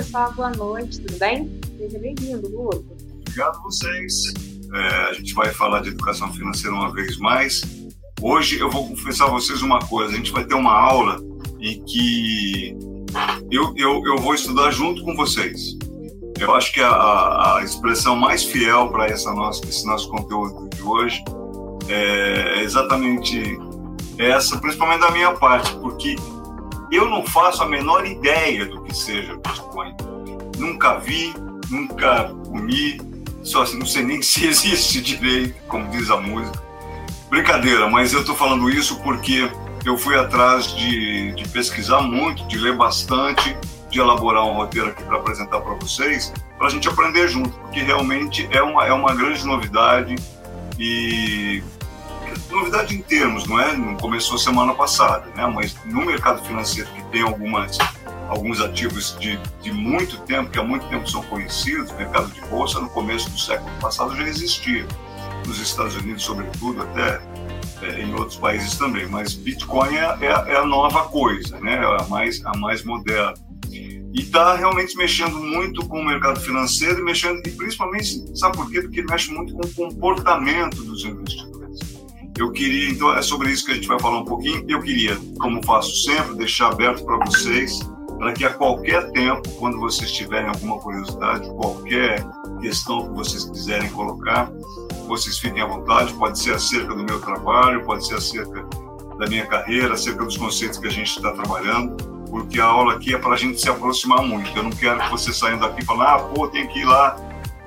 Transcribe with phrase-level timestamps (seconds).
[0.00, 0.32] pessoal.
[0.32, 1.60] Boa noite, tudo bem?
[1.76, 2.86] Seja bem-vindo, Lúcio.
[3.20, 4.32] Obrigado a vocês.
[4.72, 4.78] É,
[5.10, 7.62] a gente vai falar de educação financeira uma vez mais.
[8.22, 11.20] Hoje eu vou confessar a vocês uma coisa: a gente vai ter uma aula
[11.60, 12.74] em que
[13.50, 15.76] eu, eu, eu vou estudar junto com vocês.
[16.38, 20.80] Eu acho que a, a expressão mais fiel para essa nossa, esse nosso conteúdo de
[20.82, 21.22] hoje
[21.88, 23.58] é exatamente
[24.16, 26.16] essa, principalmente da minha parte, porque
[26.90, 29.94] eu não faço a menor ideia do que seja Bitcoin.
[30.58, 31.32] Nunca vi,
[31.70, 33.00] nunca comi,
[33.42, 36.62] só assim, não sei nem se existe direito, como diz a música.
[37.28, 39.48] Brincadeira, mas eu estou falando isso porque
[39.84, 43.56] eu fui atrás de, de pesquisar muito, de ler bastante,
[43.88, 47.80] de elaborar um roteiro aqui para apresentar para vocês, para a gente aprender junto, porque
[47.80, 50.16] realmente é uma, é uma grande novidade
[50.78, 51.62] e
[52.50, 53.76] novidade em termos, não é?
[53.76, 55.46] Não começou semana passada, né?
[55.46, 57.78] Mas no mercado financeiro que tem algumas
[58.28, 62.78] alguns ativos de, de muito tempo, que há muito tempo são conhecidos, mercado de bolsa
[62.78, 64.86] no começo do século passado já existia,
[65.48, 67.20] nos Estados Unidos sobretudo, até
[67.82, 71.74] é, em outros países também, mas Bitcoin é, é, é, a nova coisa, né?
[71.74, 73.34] É a mais, a mais moderna.
[74.12, 78.82] E está realmente mexendo muito com o mercado financeiro mexendo, e principalmente, sabe por quê?
[78.82, 81.49] Porque mexe muito com o comportamento dos investidores.
[82.38, 84.64] Eu queria, então, é sobre isso que a gente vai falar um pouquinho.
[84.68, 87.80] Eu queria, como faço sempre, deixar aberto para vocês,
[88.18, 92.24] para que a qualquer tempo, quando vocês tiverem alguma curiosidade, qualquer
[92.60, 94.50] questão que vocês quiserem colocar,
[95.06, 96.12] vocês fiquem à vontade.
[96.14, 98.66] Pode ser acerca do meu trabalho, pode ser acerca
[99.18, 101.96] da minha carreira, acerca dos conceitos que a gente está trabalhando,
[102.30, 104.56] porque a aula aqui é para a gente se aproximar muito.
[104.56, 107.16] Eu não quero que vocês saiam daqui falando, ah, pô, tem que ir lá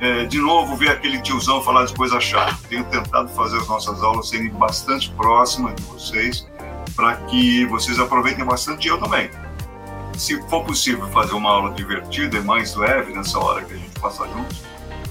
[0.03, 2.57] é, de novo ver aquele tiozão falar de coisa chata.
[2.67, 6.45] Tenho tentado fazer as nossas aulas serem bastante próximas de vocês,
[6.93, 9.29] para que vocês aproveitem bastante e eu também.
[10.17, 13.97] Se for possível fazer uma aula divertida e mais leve nessa hora que a gente
[14.02, 14.61] passa juntos,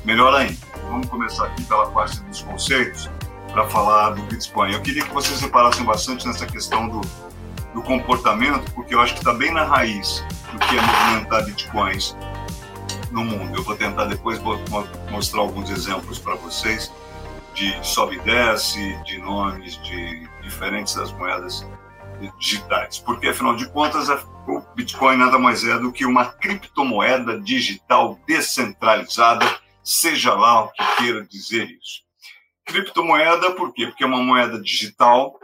[0.05, 0.59] melhor ainda.
[0.91, 3.11] Vamos começar aqui pela parte dos conceitos
[3.51, 4.75] para falar do Bitcoin.
[4.75, 7.01] Eu queria que vocês reparassem bastante nessa questão do,
[7.73, 12.15] do comportamento, porque eu acho que está bem na raiz do que é movimentar Bitcoins
[13.13, 13.57] no mundo.
[13.57, 14.41] Eu vou tentar depois
[15.11, 16.93] mostrar alguns exemplos para vocês
[17.55, 21.67] de sobe e desce, de nomes de diferentes das moedas
[22.39, 22.99] digitais.
[22.99, 29.47] Porque, afinal de contas, o Bitcoin nada mais é do que uma criptomoeda digital descentralizada,
[29.85, 32.03] seja lá o que queira dizer isso.
[32.65, 33.87] Criptomoeda, por quê?
[33.87, 35.39] Porque é uma moeda digital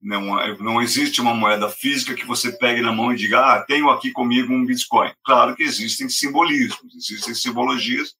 [0.00, 3.90] não, não existe uma moeda física que você pegue na mão e diga, ah, tenho
[3.90, 5.12] aqui comigo um Bitcoin.
[5.24, 8.14] Claro que existem simbolismos, existem simbologias.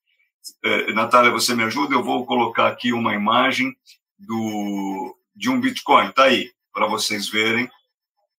[0.62, 1.94] É, Natália, você me ajuda?
[1.94, 3.74] Eu vou colocar aqui uma imagem
[4.18, 6.08] do, de um Bitcoin.
[6.08, 7.70] Está aí, para vocês verem,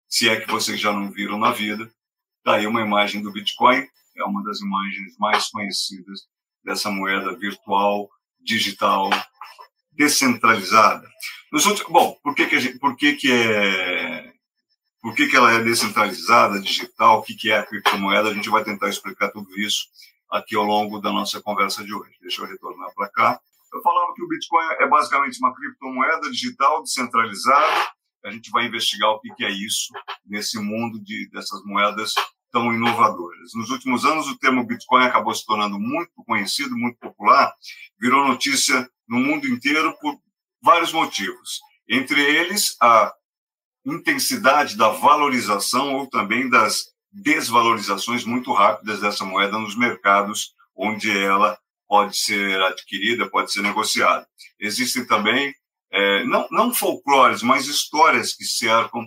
[0.08, 1.91] se é que vocês já não viram na vida.
[2.40, 3.88] Está aí uma imagem do Bitcoin,
[4.18, 6.22] é uma das imagens mais conhecidas
[6.63, 8.09] dessa moeda virtual,
[8.40, 9.09] digital,
[9.91, 11.07] descentralizada.
[11.52, 14.31] Outros, bom, por que, que, gente, por que, que é
[15.02, 18.29] por que, que ela é descentralizada, digital, o que, que é a criptomoeda?
[18.29, 19.88] A gente vai tentar explicar tudo isso
[20.29, 22.16] aqui ao longo da nossa conversa de hoje.
[22.22, 23.40] Deixa eu retornar para cá.
[23.74, 27.90] Eu falava que o Bitcoin é basicamente uma criptomoeda digital descentralizada.
[28.23, 29.91] A gente vai investigar o que, que é isso
[30.23, 32.13] nesse mundo de, dessas moedas
[32.52, 33.53] tão inovadoras.
[33.56, 37.52] Nos últimos anos, o termo Bitcoin acabou se tornando muito conhecido, muito popular,
[38.00, 40.17] virou notícia no mundo inteiro por
[40.63, 41.59] vários motivos.
[41.89, 43.13] Entre eles, a
[43.85, 51.59] intensidade da valorização ou também das desvalorizações muito rápidas dessa moeda nos mercados onde ela
[51.89, 54.25] pode ser adquirida, pode ser negociada.
[54.57, 55.53] Existem também,
[55.91, 59.05] é, não, não folclores, mas histórias que cercam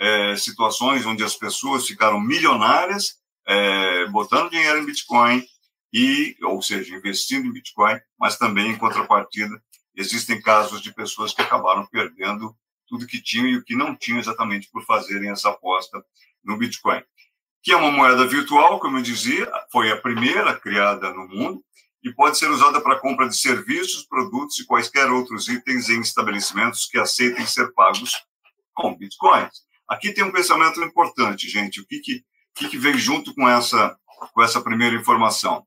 [0.00, 5.44] é, situações onde as pessoas ficaram milionárias é, botando dinheiro em Bitcoin
[5.92, 9.62] e, ou seja, investindo em Bitcoin, mas também em contrapartida
[9.94, 12.56] existem casos de pessoas que acabaram perdendo
[12.88, 16.02] tudo que tinham e o que não tinham exatamente por fazerem essa aposta
[16.44, 17.02] no Bitcoin,
[17.62, 21.64] que é uma moeda virtual, como eu dizia, foi a primeira criada no mundo
[22.02, 26.86] e pode ser usada para compra de serviços, produtos e quaisquer outros itens em estabelecimentos
[26.86, 28.24] que aceitem ser pagos
[28.74, 29.62] com bitcoins.
[29.88, 31.80] Aqui tem um pensamento importante, gente.
[31.80, 32.24] O que, que,
[32.54, 33.96] que, que vem junto com essa,
[34.34, 35.64] com essa primeira informação?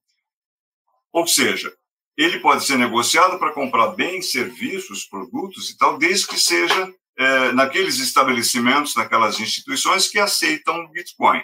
[1.16, 1.74] Ou seja,
[2.18, 7.54] ele pode ser negociado para comprar bens, serviços, produtos e tal, desde que seja é,
[7.54, 11.42] naqueles estabelecimentos, naquelas instituições que aceitam Bitcoin.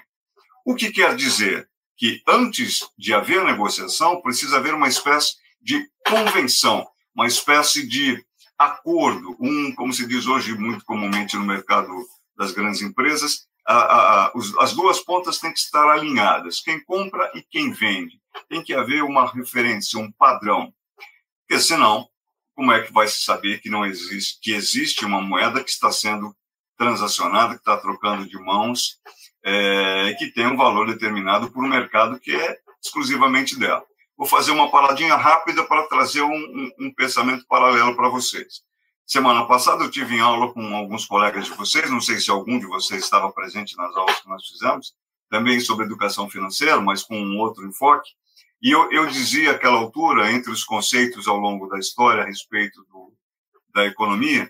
[0.65, 6.85] O que quer dizer que antes de haver negociação, precisa haver uma espécie de convenção,
[7.15, 8.21] uma espécie de
[8.57, 11.94] acordo, um, como se diz hoje muito comumente no mercado
[12.35, 17.31] das grandes empresas, a, a, os, as duas pontas têm que estar alinhadas, quem compra
[17.35, 18.19] e quem vende.
[18.49, 20.73] Tem que haver uma referência, um padrão,
[21.51, 22.07] porque senão,
[22.55, 25.91] como é que vai se saber que não existe, que existe uma moeda que está
[25.91, 26.33] sendo
[26.77, 29.01] transacionada, que está trocando de mãos,
[29.43, 33.83] é, que tem um valor determinado por um mercado que é exclusivamente dela.
[34.17, 38.61] Vou fazer uma paradinha rápida para trazer um, um, um pensamento paralelo para vocês.
[39.11, 42.57] Semana passada eu tive em aula com alguns colegas de vocês, não sei se algum
[42.57, 44.95] de vocês estava presente nas aulas que nós fizemos,
[45.29, 48.09] também sobre educação financeira, mas com um outro enfoque.
[48.61, 52.85] E eu, eu dizia àquela altura, entre os conceitos ao longo da história a respeito
[52.85, 53.13] do,
[53.75, 54.49] da economia,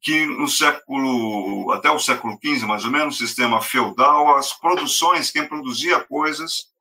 [0.00, 5.46] que no século, até o século XV, mais ou menos, sistema feudal, as produções, quem
[5.46, 6.72] produzia coisas,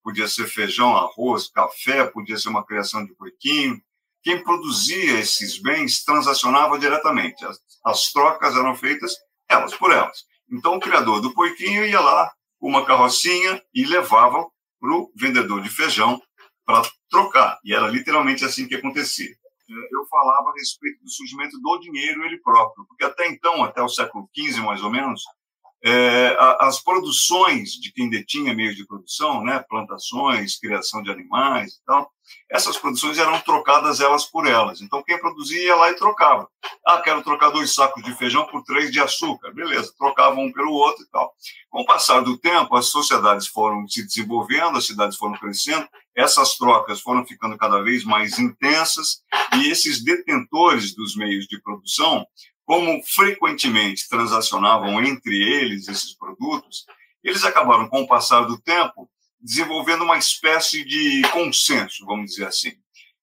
[0.00, 3.82] podia ser feijão, arroz, café, podia ser uma criação de porquinho,
[4.22, 7.44] quem produzia esses bens transacionava diretamente.
[7.44, 9.16] As, as, trocas eram feitas
[9.48, 10.24] elas por elas.
[10.50, 14.46] Então, o criador do porquinho ia lá com uma carrocinha e levava
[14.80, 16.20] para o vendedor de feijão
[16.64, 17.58] para trocar.
[17.64, 19.34] E era literalmente assim que acontecia.
[19.68, 23.88] Eu falava a respeito do surgimento do dinheiro ele próprio, porque até então, até o
[23.88, 25.22] século XV mais ou menos,
[25.84, 31.84] é, as produções de quem detinha meios de produção, né, plantações, criação de animais e
[31.84, 32.10] tal,
[32.50, 34.80] essas produções eram trocadas elas por elas.
[34.80, 36.48] Então, quem produzia ia lá e trocava.
[36.86, 39.52] Ah, quero trocar dois sacos de feijão por três de açúcar.
[39.52, 41.32] Beleza, trocavam um pelo outro e tal.
[41.70, 46.56] Com o passar do tempo, as sociedades foram se desenvolvendo, as cidades foram crescendo, essas
[46.56, 49.22] trocas foram ficando cada vez mais intensas
[49.56, 52.26] e esses detentores dos meios de produção
[52.64, 56.86] como frequentemente transacionavam entre eles esses produtos,
[57.22, 59.08] eles acabaram, com o passar do tempo,
[59.40, 62.72] desenvolvendo uma espécie de consenso, vamos dizer assim.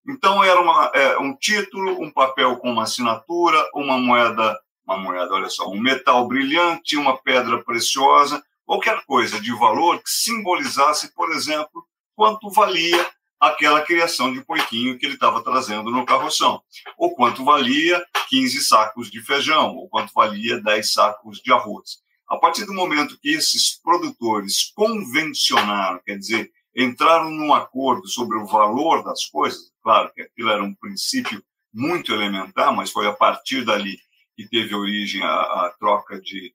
[0.07, 5.33] Então, era uma, é, um título, um papel com uma assinatura, uma moeda, uma moeda,
[5.33, 11.31] olha só, um metal brilhante, uma pedra preciosa, qualquer coisa de valor que simbolizasse, por
[11.31, 13.09] exemplo, quanto valia
[13.39, 16.61] aquela criação de porquinho que ele estava trazendo no carroção,
[16.97, 21.99] ou quanto valia 15 sacos de feijão, ou quanto valia 10 sacos de arroz.
[22.27, 28.45] A partir do momento que esses produtores convencionaram, quer dizer, entraram num acordo sobre o
[28.45, 31.43] valor das coisas, claro que aquilo era um princípio
[31.73, 33.97] muito elementar, mas foi a partir dali
[34.35, 36.53] que teve origem a, a troca de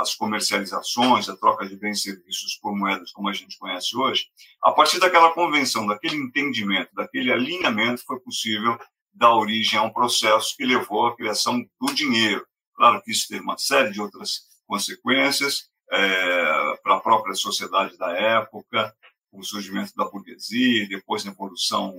[0.00, 4.26] as comercializações, a troca de bens e serviços por moedas como a gente conhece hoje,
[4.62, 8.78] a partir daquela convenção, daquele entendimento, daquele alinhamento, foi possível
[9.12, 12.46] dar origem a um processo que levou à criação do dinheiro.
[12.74, 18.10] Claro que isso teve uma série de outras consequências é, para a própria sociedade da
[18.12, 18.94] época,
[19.30, 21.94] o surgimento da burguesia, depois a Revolução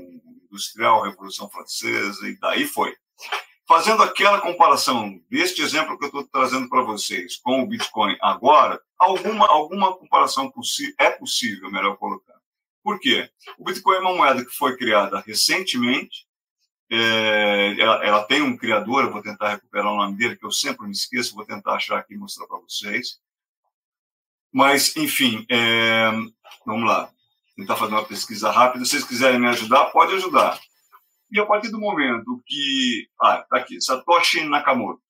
[0.46, 2.96] Industrial, Revolução Francesa, e daí foi.
[3.74, 8.80] Fazendo aquela comparação deste exemplo que eu estou trazendo para vocês com o Bitcoin agora,
[9.00, 10.54] alguma, alguma comparação
[11.00, 12.36] é possível, melhor colocar.
[12.84, 13.32] Por quê?
[13.58, 16.28] O Bitcoin é uma moeda que foi criada recentemente,
[16.88, 20.52] é, ela, ela, tem um criador, eu vou tentar recuperar o nome dele, que eu
[20.52, 23.20] sempre me esqueço, vou tentar achar aqui e mostrar para vocês.
[24.52, 26.12] Mas, enfim, é,
[26.64, 27.10] vamos lá.
[27.56, 28.86] Tentar fazer uma pesquisa rápida.
[28.86, 30.60] Se vocês quiserem me ajudar, pode ajudar.
[31.34, 33.08] E a partir do momento que.
[33.20, 35.02] Ah, tá aqui, Satoshi Nakamoto,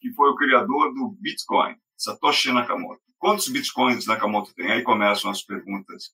[0.00, 1.76] que foi o criador do Bitcoin.
[1.96, 3.00] Satoshi Nakamoto.
[3.16, 4.72] Quantos bitcoins Nakamoto tem?
[4.72, 6.10] Aí começam as perguntas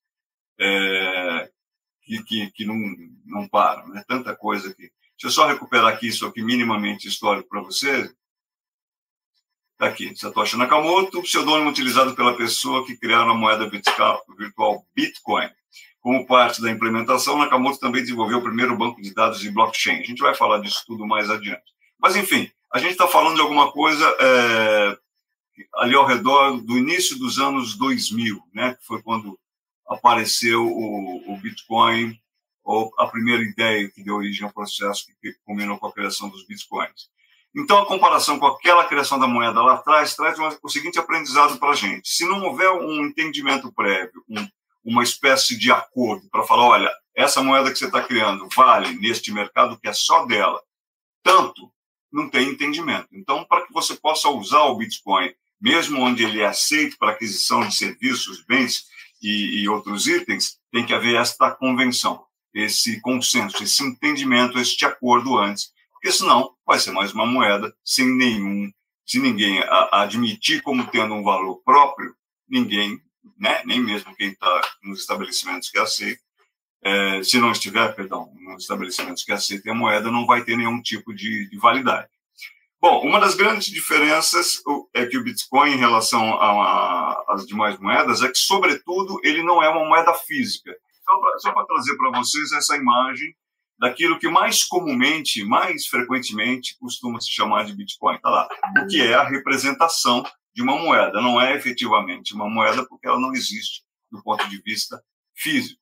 [0.60, 1.50] é,
[2.02, 2.76] que, que, que, não,
[3.24, 4.04] não param, né?
[4.06, 4.90] Tanta coisa aqui.
[5.12, 8.14] Deixa eu só recuperar aqui isso aqui minimamente histórico para vocês.
[9.72, 15.48] Está aqui, Satoshi Nakamoto, pseudônimo utilizado pela pessoa que criaram a moeda virtual Bitcoin.
[16.06, 19.98] Como parte da implementação, Nakamoto também desenvolveu o primeiro banco de dados de blockchain.
[19.98, 21.64] A gente vai falar disso tudo mais adiante.
[21.98, 24.98] Mas, enfim, a gente está falando de alguma coisa é,
[25.74, 29.36] ali ao redor do início dos anos 2000, né, que foi quando
[29.84, 32.16] apareceu o, o Bitcoin,
[32.62, 36.46] ou a primeira ideia que deu origem ao processo que culminou com a criação dos
[36.46, 37.10] Bitcoins.
[37.52, 41.70] Então, a comparação com aquela criação da moeda lá atrás traz o seguinte aprendizado para
[41.70, 42.08] a gente.
[42.08, 44.46] Se não houver um entendimento prévio, um
[44.86, 49.32] uma espécie de acordo para falar: olha, essa moeda que você está criando vale neste
[49.32, 50.62] mercado que é só dela,
[51.24, 51.72] tanto,
[52.12, 53.08] não tem entendimento.
[53.12, 57.66] Então, para que você possa usar o Bitcoin, mesmo onde ele é aceito para aquisição
[57.66, 58.84] de serviços, bens
[59.20, 62.24] e, e outros itens, tem que haver esta convenção,
[62.54, 68.06] esse consenso, esse entendimento, este acordo antes, porque senão vai ser mais uma moeda sem
[68.06, 68.70] nenhum,
[69.04, 72.14] se ninguém a, admitir como tendo um valor próprio,
[72.48, 73.00] ninguém
[73.38, 73.62] né?
[73.64, 76.24] nem mesmo quem está nos estabelecimentos que aceitam,
[76.82, 80.80] é, se não estiver, perdão, nos estabelecimentos que aceitem a moeda, não vai ter nenhum
[80.80, 82.08] tipo de, de validade.
[82.80, 84.62] Bom, uma das grandes diferenças
[84.94, 86.38] é que o Bitcoin, em relação
[87.28, 90.72] às demais moedas, é que, sobretudo, ele não é uma moeda física.
[91.38, 93.34] Só para trazer para vocês essa imagem
[93.78, 98.16] daquilo que mais comumente, mais frequentemente, costuma se chamar de Bitcoin.
[98.16, 98.48] Está lá.
[98.82, 100.24] O que é a representação
[100.56, 101.20] de uma moeda.
[101.20, 105.00] Não é efetivamente uma moeda, porque ela não existe do ponto de vista
[105.34, 105.80] físico.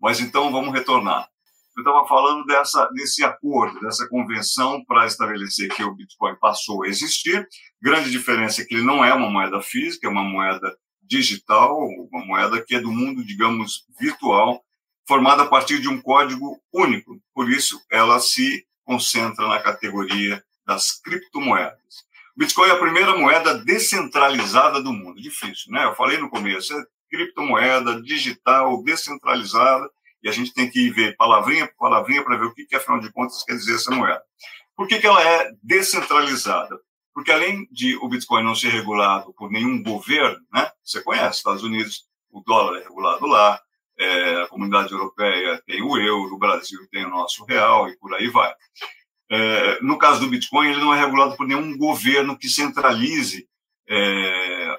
[0.00, 1.28] Mas então vamos retornar.
[1.76, 6.88] Eu estava falando dessa, desse acordo, dessa convenção para estabelecer que o Bitcoin passou a
[6.88, 7.46] existir.
[7.82, 11.78] Grande diferença é que ele não é uma moeda física, é uma moeda digital,
[12.10, 14.64] uma moeda que é do mundo, digamos, virtual,
[15.06, 17.20] formada a partir de um código único.
[17.34, 22.05] Por isso, ela se concentra na categoria das criptomoedas.
[22.36, 25.20] Bitcoin é a primeira moeda descentralizada do mundo.
[25.20, 25.84] Difícil, né?
[25.84, 29.88] Eu falei no começo, é criptomoeda digital, descentralizada,
[30.22, 33.00] e a gente tem que ver palavrinha por palavrinha para ver o que, que, afinal
[33.00, 34.22] de contas, quer dizer essa moeda.
[34.76, 36.78] Por que, que ela é descentralizada?
[37.14, 40.70] Porque além de o Bitcoin não ser regulado por nenhum governo, né?
[40.84, 43.58] Você conhece, Estados Unidos, o dólar é regulado lá,
[43.98, 48.12] é, a comunidade europeia tem o euro, o Brasil tem o nosso real e por
[48.14, 48.52] aí vai.
[49.30, 53.46] É, no caso do Bitcoin, ele não é regulado por nenhum governo que centralize
[53.88, 54.76] é,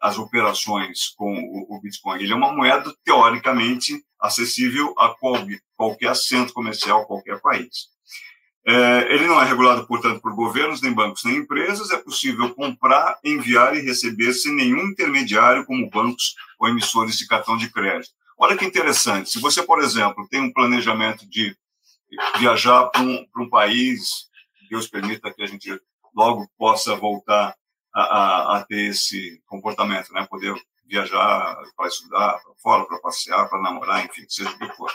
[0.00, 2.22] as operações com o, o, Bitcoin.
[2.22, 7.94] Ele é uma moeda teoricamente acessível a qualquer, qualquer centro comercial, qualquer país.
[8.66, 11.90] É, ele não é regulado, portanto, por governos, nem bancos, nem empresas.
[11.90, 17.56] É possível comprar, enviar e receber sem nenhum intermediário, como bancos ou emissores de cartão
[17.58, 18.12] de crédito.
[18.38, 19.30] Olha que interessante.
[19.30, 21.56] Se você, por exemplo, tem um planejamento de
[22.38, 24.28] viajar para um, um país,
[24.70, 25.80] Deus permita que a gente
[26.14, 27.54] logo possa voltar
[27.94, 30.26] a, a, a ter esse comportamento, né?
[30.28, 30.54] Poder
[30.86, 34.92] viajar para estudar, para fora, para passear, para namorar, enfim, seja o que for.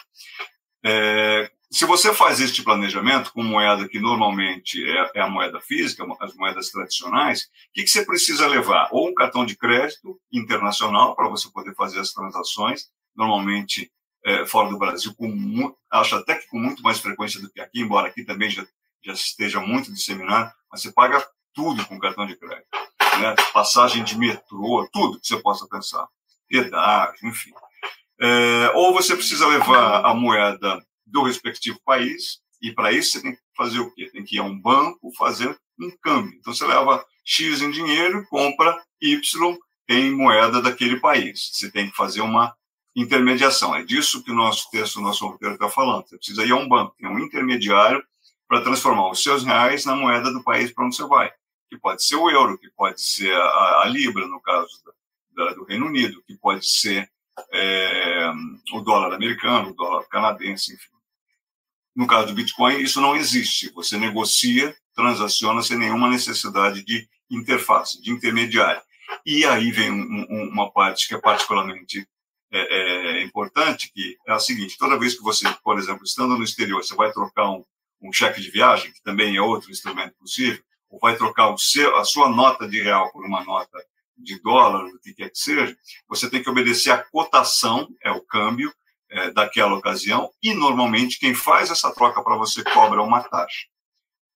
[0.84, 6.06] É, se você faz este planejamento com moeda que normalmente é, é a moeda física,
[6.20, 8.90] as moedas tradicionais, o que, que, você precisa levar?
[8.92, 13.92] Ou um cartão de crédito internacional para você poder fazer as transações, normalmente
[14.26, 17.82] é, fora do Brasil, com, acho até que com muito mais frequência do que aqui,
[17.82, 18.66] embora aqui também já,
[19.04, 22.68] já esteja muito disseminado, mas você paga tudo com cartão de crédito.
[23.20, 23.36] Né?
[23.54, 26.08] Passagem de metrô, tudo que você possa pensar.
[26.48, 27.52] Pedágio, enfim.
[28.20, 33.36] É, ou você precisa levar a moeda do respectivo país, e para isso você tem
[33.36, 34.10] que fazer o quê?
[34.12, 36.38] Tem que ir a um banco fazer um câmbio.
[36.38, 39.58] Então você leva X em dinheiro, compra Y
[39.88, 41.52] em moeda daquele país.
[41.54, 42.54] Você tem que fazer uma
[43.01, 43.75] intermediação.
[43.75, 46.08] É disso que o nosso texto, o nosso roteiro está falando.
[46.08, 48.03] Você precisa ir a um banco, tem um intermediário
[48.48, 51.32] para transformar os seus reais na moeda do país para onde você vai,
[51.70, 54.70] que pode ser o euro, que pode ser a, a libra, no caso
[55.36, 57.10] da, do Reino Unido, que pode ser
[57.51, 58.32] é,
[58.74, 60.89] o dólar americano, o dólar canadense, enfim.
[61.96, 63.72] No caso do Bitcoin, isso não existe.
[63.74, 68.82] Você negocia, transaciona sem nenhuma necessidade de interface, de intermediário.
[69.25, 72.08] E aí vem um, um, uma parte que é particularmente
[72.51, 76.44] é, é, importante, que é a seguinte: toda vez que você, por exemplo, estando no
[76.44, 77.63] exterior, você vai trocar um,
[78.01, 81.96] um cheque de viagem, que também é outro instrumento possível, ou vai trocar o seu,
[81.98, 83.77] a sua nota de real por uma nota
[84.18, 85.77] de dólar, o que quer que seja,
[86.08, 88.74] você tem que obedecer à cotação, é o câmbio
[89.10, 93.68] é, daquela ocasião, e normalmente quem faz essa troca para você cobra uma taxa,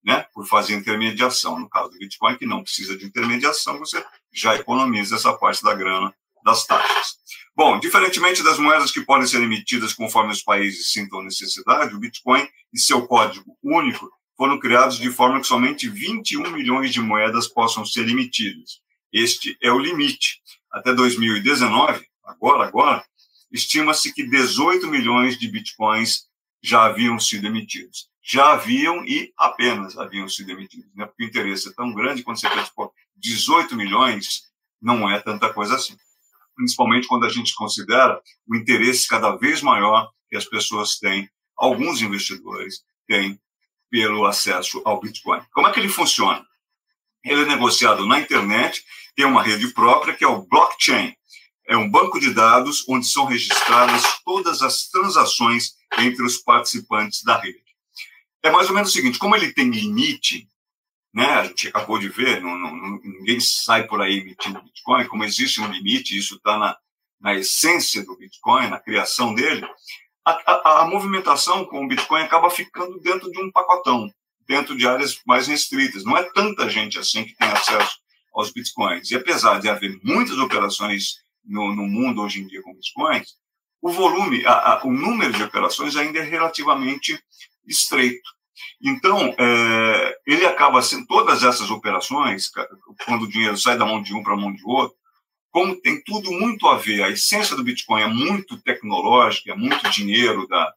[0.04, 1.60] né, por fazer intermediação.
[1.60, 5.74] No caso do Bitcoin, que não precisa de intermediação, você já economiza essa parte da
[5.74, 7.18] grana das taxas.
[7.56, 12.48] Bom, diferentemente das moedas que podem ser emitidas conforme os países sintam necessidade, o Bitcoin
[12.74, 17.86] e seu código único foram criados de forma que somente 21 milhões de moedas possam
[17.86, 18.82] ser emitidas.
[19.12, 20.42] Este é o limite.
[20.72, 23.06] Até 2019, agora, agora,
[23.52, 26.26] estima-se que 18 milhões de bitcoins
[26.60, 28.10] já haviam sido emitidos.
[28.24, 31.06] Já haviam e apenas haviam sido emitidos, né?
[31.06, 34.46] porque o interesse é tão grande quando você pensa, pô, 18 milhões
[34.82, 35.96] não é tanta coisa assim
[36.56, 42.02] principalmente quando a gente considera o interesse cada vez maior que as pessoas têm, alguns
[42.02, 43.40] investidores têm,
[43.90, 45.40] pelo acesso ao Bitcoin.
[45.52, 46.44] Como é que ele funciona?
[47.24, 48.84] Ele é negociado na internet,
[49.16, 51.14] tem uma rede própria que é o blockchain.
[51.68, 57.40] É um banco de dados onde são registradas todas as transações entre os participantes da
[57.40, 57.62] rede.
[58.42, 60.48] É mais ou menos o seguinte: como ele tem limite,
[61.14, 61.26] né?
[61.26, 65.62] A gente acabou de ver, não, não, ninguém sai por aí emitindo Bitcoin, como existe
[65.62, 66.78] um limite, isso está na,
[67.22, 69.66] na essência do Bitcoin, na criação dele,
[70.26, 74.10] a, a, a, movimentação com o Bitcoin acaba ficando dentro de um pacotão,
[74.48, 76.04] dentro de áreas mais restritas.
[76.04, 77.98] Não é tanta gente assim que tem acesso
[78.34, 79.12] aos Bitcoins.
[79.12, 83.36] E apesar de haver muitas operações no, no mundo hoje em dia com Bitcoins,
[83.82, 87.22] o volume, a, o número de operações ainda é relativamente
[87.68, 88.30] estreito.
[88.82, 92.50] Então, é, ele acaba sendo, todas essas operações,
[93.06, 94.98] quando o dinheiro sai da mão de um para a mão de outro,
[95.52, 99.88] como tem tudo muito a ver, a essência do Bitcoin é muito tecnológica, é muito
[99.92, 100.74] dinheiro da,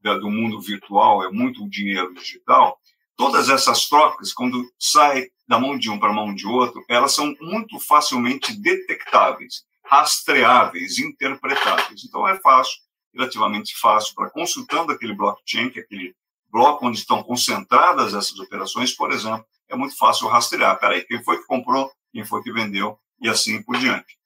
[0.00, 2.78] da do mundo virtual, é muito dinheiro digital,
[3.16, 7.14] todas essas trocas, quando sai da mão de um para a mão de outro, elas
[7.14, 12.04] são muito facilmente detectáveis, rastreáveis, interpretáveis.
[12.04, 12.76] Então é fácil,
[13.14, 16.14] relativamente fácil, para consultando aquele blockchain, que é aquele
[16.56, 20.80] bloco onde estão concentradas essas operações, por exemplo, é muito fácil rastrear.
[20.80, 24.16] Peraí, quem foi que comprou, quem foi que vendeu, e assim por diante.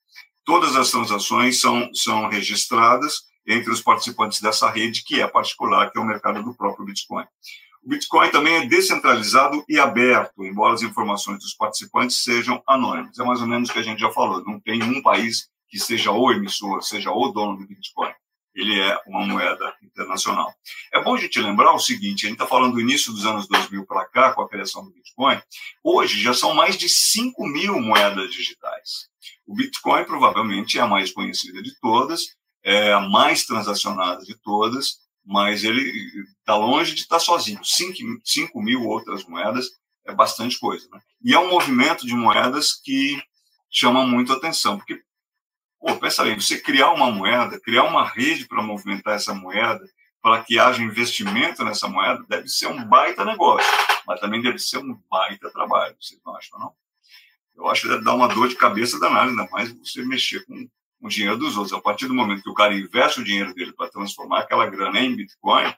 [0.45, 5.99] Todas as transações são, são registradas entre os participantes dessa rede, que é particular, que
[5.99, 7.25] é o mercado do próprio Bitcoin.
[7.83, 13.19] O Bitcoin também é descentralizado e aberto, embora as informações dos participantes sejam anônimas.
[13.19, 15.77] É mais ou menos o que a gente já falou, não tem um país que
[15.77, 18.13] seja o emissor, seja o dono do Bitcoin.
[18.55, 20.53] Ele é uma moeda internacional.
[20.93, 23.47] É bom a gente lembrar o seguinte: a gente está falando do início dos anos
[23.47, 25.39] 2000 para cá, com a criação do Bitcoin.
[25.83, 29.09] Hoje já são mais de 5 mil moedas digitais.
[29.45, 34.99] O Bitcoin provavelmente é a mais conhecida de todas, é a mais transacionada de todas,
[35.25, 35.83] mas ele
[36.39, 37.59] está longe de estar sozinho.
[37.63, 39.69] 5 mil outras moedas
[40.05, 40.87] é bastante coisa.
[40.91, 40.99] Né?
[41.23, 43.21] E é um movimento de moedas que
[43.69, 45.01] chama muito atenção, porque,
[45.81, 49.83] pô, pensa bem, você criar uma moeda, criar uma rede para movimentar essa moeda,
[50.21, 53.67] para que haja investimento nessa moeda, deve ser um baita negócio,
[54.05, 56.73] mas também deve ser um baita trabalho, vocês não acham, não?
[57.55, 60.69] Eu acho que deve dar uma dor de cabeça danada, ainda mais você mexer com
[61.01, 61.73] o dinheiro dos outros.
[61.73, 64.99] A partir do momento que o cara investe o dinheiro dele para transformar aquela grana
[64.99, 65.73] em Bitcoin,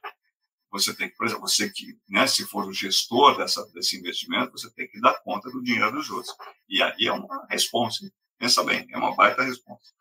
[0.69, 4.51] você tem que, por exemplo, você que, né, se for o gestor dessa, desse investimento,
[4.51, 6.35] você tem que dar conta do dinheiro dos outros.
[6.67, 8.05] E aí é uma resposta.
[8.37, 9.93] Pensa bem, é uma baita resposta.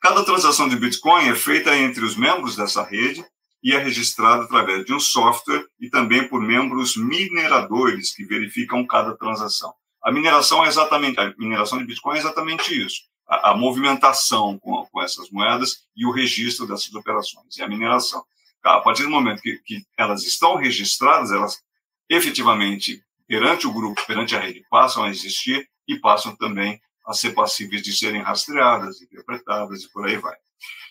[0.00, 3.24] Cada transação de Bitcoin é feita entre os membros dessa rede
[3.62, 9.16] e é registrada através de um software e também por membros mineradores que verificam cada
[9.16, 9.74] transação.
[10.02, 14.86] A mineração é exatamente a mineração de Bitcoin é exatamente isso a, a movimentação com,
[14.86, 18.24] com, essas moedas e o registro dessas operações, e a mineração.
[18.62, 21.60] A partir do momento que, que elas estão registradas, elas
[22.08, 27.32] efetivamente, perante o grupo, perante a rede, passam a existir e passam também a ser
[27.32, 30.34] passíveis de serem rastreadas, interpretadas e por aí vai.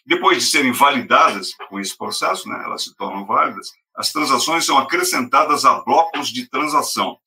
[0.06, 4.78] Depois de serem validadas com esse processo, né, elas se tornam válidas, as transações são
[4.78, 7.18] acrescentadas a blocos de transação,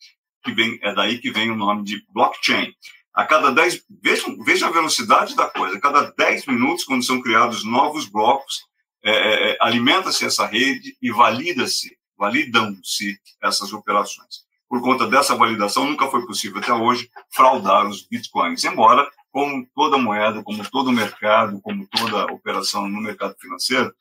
[0.45, 2.73] que vem, é daí que vem o nome de blockchain.
[3.13, 7.21] A cada 10, vejam, vejam a velocidade da coisa, a cada 10 minutos, quando são
[7.21, 8.69] criados novos blocos,
[9.03, 14.47] é, é, é, alimenta-se essa rede e valida-se, validam-se essas operações.
[14.69, 19.97] Por conta dessa validação, nunca foi possível até hoje fraudar os bitcoins, embora, como toda
[19.97, 23.95] moeda, como todo mercado, como toda operação no mercado financeiro,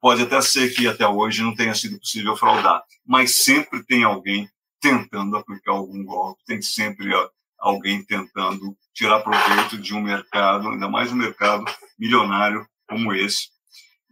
[0.00, 4.48] pode até ser que até hoje não tenha sido possível fraudar, mas sempre tem alguém
[4.80, 7.10] tentando aplicar algum golpe, tem sempre
[7.58, 11.64] alguém tentando tirar proveito de um mercado, ainda mais um mercado
[11.98, 13.48] milionário como esse,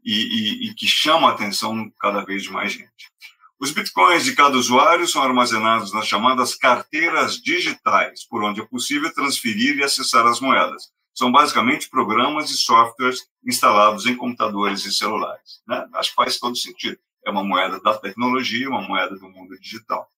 [0.04, 3.12] e, e, e que chama a atenção cada vez de mais gente.
[3.60, 9.12] Os bitcoins de cada usuário são armazenados nas chamadas carteiras digitais, por onde é possível
[9.14, 10.92] transferir e acessar as moedas.
[11.14, 15.62] São basicamente programas e softwares instalados em computadores e celulares.
[15.66, 15.86] Né?
[15.94, 16.98] Acho que faz todo sentido.
[17.24, 20.08] É uma moeda da tecnologia, uma moeda do mundo digital.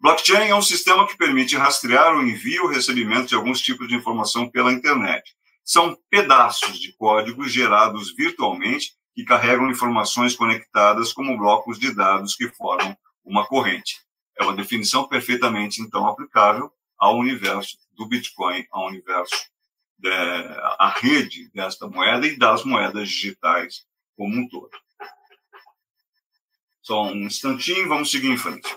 [0.00, 3.94] Blockchain é um sistema que permite rastrear o envio e recebimento de alguns tipos de
[3.94, 5.34] informação pela internet.
[5.64, 12.48] São pedaços de código gerados virtualmente que carregam informações conectadas como blocos de dados que
[12.48, 14.00] formam uma corrente.
[14.38, 19.50] É uma definição perfeitamente, então, aplicável ao universo do Bitcoin, ao universo,
[19.98, 23.84] da rede desta moeda e das moedas digitais
[24.16, 24.70] como um todo.
[26.80, 28.68] Só um instantinho, vamos seguir em frente.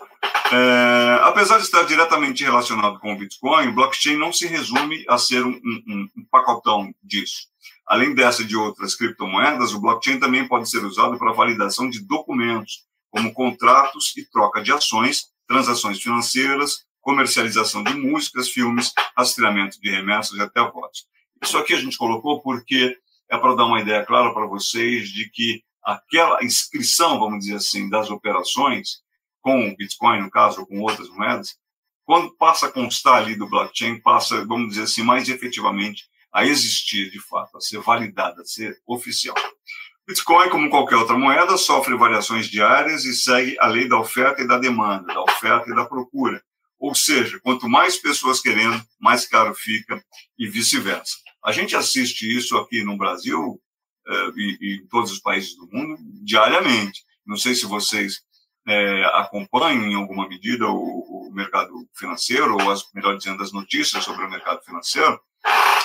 [0.51, 5.43] É, apesar de estar diretamente relacionado com o Bitcoin, blockchain não se resume a ser
[5.43, 7.47] um, um, um pacotão disso.
[7.87, 11.99] Além dessa e de outras criptomoedas, o blockchain também pode ser usado para validação de
[11.99, 19.89] documentos, como contratos e troca de ações, transações financeiras, comercialização de músicas, filmes, rastreamento de
[19.89, 21.05] remessas e até votos.
[21.43, 22.97] Isso aqui a gente colocou porque
[23.29, 27.89] é para dar uma ideia clara para vocês de que aquela inscrição, vamos dizer assim,
[27.89, 29.04] das operações
[29.45, 31.55] com o Bitcoin, no caso, ou com outras moedas,
[32.03, 37.11] quando passa a constar ali do blockchain, passa, vamos dizer assim, mais efetivamente a existir
[37.11, 39.35] de fato, a ser validada, a ser oficial.
[40.07, 44.47] Bitcoin, como qualquer outra moeda, sofre variações diárias e segue a lei da oferta e
[44.47, 46.43] da demanda, da oferta e da procura.
[46.79, 50.03] Ou seja, quanto mais pessoas querendo, mais caro fica
[50.39, 51.17] e vice-versa.
[51.43, 53.61] A gente assiste isso aqui no Brasil
[54.07, 57.03] uh, e, e em todos os países do mundo diariamente.
[57.25, 58.25] Não sei se vocês
[58.67, 64.03] é, acompanham em alguma medida o, o, mercado financeiro, ou, as, melhor dizendo, as notícias
[64.03, 65.19] sobre o mercado financeiro,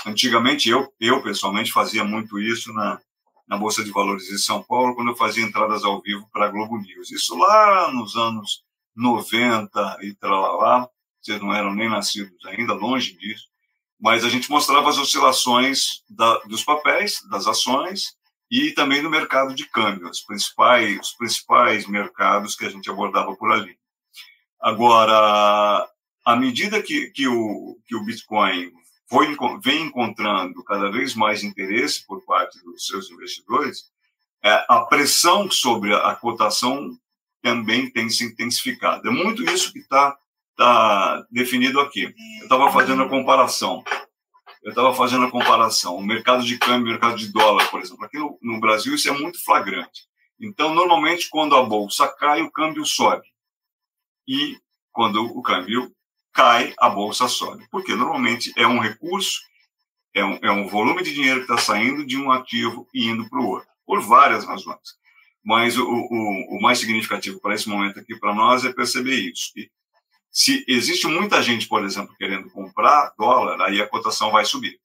[0.06, 2.98] antigamente eu, eu pessoalmente fazia muito isso na,
[3.46, 6.50] na Bolsa de Valores de São Paulo, quando eu fazia entradas ao vivo para a
[6.50, 7.10] Globo News.
[7.10, 8.62] Isso lá nos anos
[8.96, 10.88] 90 e lá,
[11.20, 13.48] vocês não eram nem nascidos ainda, longe disso,
[14.00, 18.16] mas a gente mostrava as oscilações da, dos papéis, das ações
[18.50, 23.34] e também do mercado de câmbio, os principais, os principais mercados que a gente abordava
[23.36, 23.78] por ali.
[24.60, 25.88] Agora,
[26.24, 28.72] à medida que, que, o, que o Bitcoin
[29.08, 33.84] foi, vem encontrando cada vez mais interesse por parte dos seus investidores,
[34.42, 36.96] é, a pressão sobre a cotação
[37.42, 39.08] também tem se intensificado.
[39.08, 40.16] É muito isso que está
[40.56, 42.02] tá definido aqui.
[42.02, 43.82] Eu estava fazendo a comparação.
[44.62, 45.96] Eu estava fazendo a comparação.
[45.96, 48.04] O mercado de câmbio, o mercado de dólar, por exemplo.
[48.04, 50.08] Aqui no, no Brasil isso é muito flagrante.
[50.38, 53.26] Então, normalmente, quando a bolsa cai, o câmbio sobe.
[54.26, 54.58] E
[54.92, 55.92] quando o câmbio
[56.32, 57.66] cai, a bolsa sobe.
[57.70, 59.40] Porque normalmente é um recurso,
[60.14, 63.28] é um, é um volume de dinheiro que está saindo de um ativo e indo
[63.28, 64.98] para o outro, por várias razões.
[65.44, 69.52] Mas o, o, o mais significativo para esse momento aqui para nós é perceber isso.
[69.54, 69.70] Que
[70.30, 74.80] se existe muita gente, por exemplo, querendo comprar dólar, aí a cotação vai subir.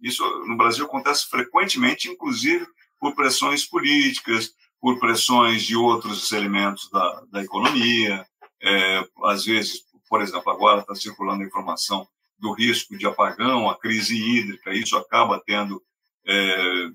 [0.00, 2.66] Isso no Brasil acontece frequentemente, inclusive
[3.00, 8.26] por pressões políticas, por pressões de outros elementos da, da economia,
[8.60, 12.06] é, às vezes, por exemplo, agora está circulando a informação
[12.38, 15.82] do risco de apagão, a crise hídrica, isso acaba tendo
[16.26, 16.88] é,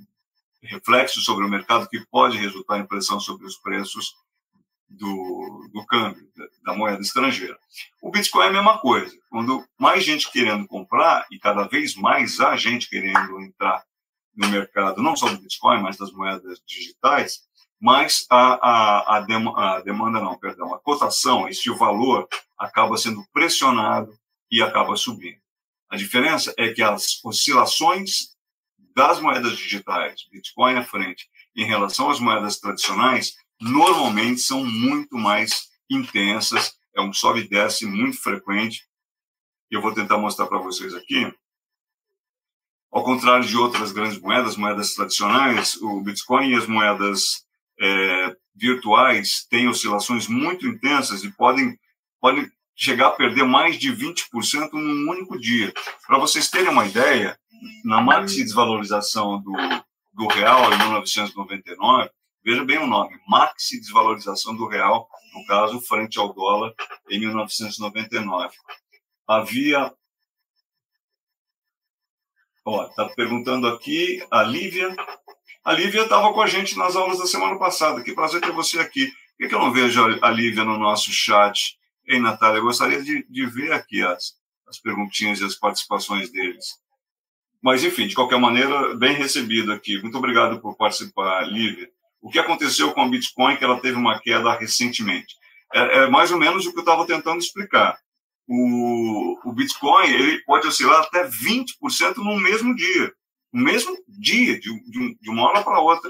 [0.61, 4.15] reflexos sobre o mercado que pode resultar em pressão sobre os preços
[4.93, 6.27] do, do câmbio,
[6.63, 7.57] da moeda estrangeira.
[8.01, 9.15] O Bitcoin é a mesma coisa.
[9.29, 13.83] Quando mais gente querendo comprar, e cada vez mais há gente querendo entrar
[14.35, 17.41] no mercado, não só do Bitcoin, mas das moedas digitais,
[17.79, 22.27] mas a, a, a, dem, a demanda, não, perdão, a cotação, este valor
[22.57, 24.17] acaba sendo pressionado
[24.49, 25.41] e acaba subindo.
[25.89, 28.33] A diferença é que as oscilações
[28.95, 35.69] das moedas digitais, Bitcoin à frente, em relação às moedas tradicionais, normalmente são muito mais
[35.89, 38.85] intensas, é um sobe e desce muito frequente.
[39.69, 41.33] Eu vou tentar mostrar para vocês aqui.
[42.91, 47.43] Ao contrário de outras grandes moedas, moedas tradicionais, o Bitcoin e as moedas
[47.79, 51.77] é, virtuais têm oscilações muito intensas e podem,
[52.21, 55.73] podem chegar a perder mais de 20% num único dia.
[56.05, 57.37] Para vocês terem uma ideia,
[57.83, 59.53] na maxi desvalorização do,
[60.13, 62.09] do real em 1999,
[62.43, 66.73] veja bem o nome, maxi desvalorização do real, no caso, frente ao dólar,
[67.09, 68.55] em 1999.
[69.27, 69.93] Havia.
[72.89, 74.95] Está perguntando aqui a Lívia.
[75.63, 78.03] A Lívia estava com a gente nas aulas da semana passada.
[78.03, 79.11] Que prazer ter você aqui.
[79.37, 81.77] Por que, eu não vejo a Lívia no nosso chat?
[82.05, 84.33] Ei, Natália, eu gostaria de, de ver aqui as,
[84.67, 86.65] as perguntinhas e as participações deles.
[87.61, 90.01] Mas, enfim, de qualquer maneira, bem recebido aqui.
[90.01, 91.89] Muito obrigado por participar, Lívia.
[92.23, 95.35] O que aconteceu com a Bitcoin, que ela teve uma queda recentemente?
[95.73, 97.97] É, é mais ou menos o que eu estava tentando explicar.
[98.47, 103.11] O, o, Bitcoin ele pode oscilar até 20% no mesmo dia.
[103.51, 106.09] No mesmo dia, de, de, de uma hora para outra,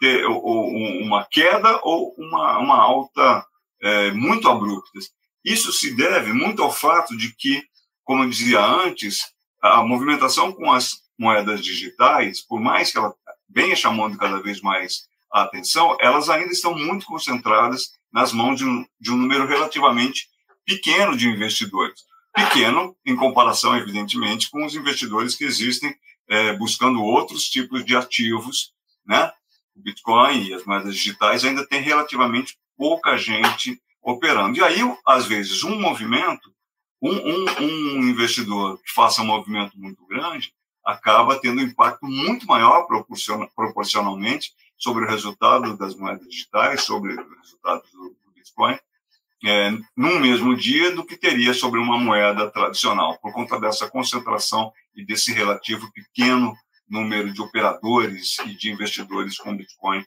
[0.00, 0.68] ter ou,
[1.02, 3.46] uma queda ou uma, uma alta
[3.82, 4.98] é, muito abrupta.
[5.44, 7.62] Isso se deve muito ao fato de que,
[8.04, 9.20] como eu dizia antes,
[9.60, 13.14] a movimentação com as moedas digitais, por mais que ela
[13.50, 18.64] venha chamando cada vez mais a atenção, elas ainda estão muito concentradas nas mãos de
[18.64, 20.28] um, de um número relativamente
[20.64, 22.02] pequeno de investidores.
[22.34, 25.94] Pequeno em comparação, evidentemente, com os investidores que existem
[26.28, 28.72] é, buscando outros tipos de ativos,
[29.06, 29.30] né?
[29.74, 34.58] O Bitcoin e as moedas digitais ainda tem relativamente pouca gente operando.
[34.58, 36.52] E aí, às vezes, um movimento
[37.02, 40.52] um, um, um investidor que faça um movimento muito grande
[40.84, 42.86] acaba tendo um impacto muito maior
[43.54, 48.76] proporcionalmente sobre o resultado das moedas digitais, sobre o resultado do, Bitcoin,
[49.44, 54.72] é, num mesmo dia do que teria sobre uma moeda tradicional, por conta dessa concentração
[54.94, 56.56] e desse relativo pequeno
[56.88, 60.04] número de operadores e de investidores com Bitcoin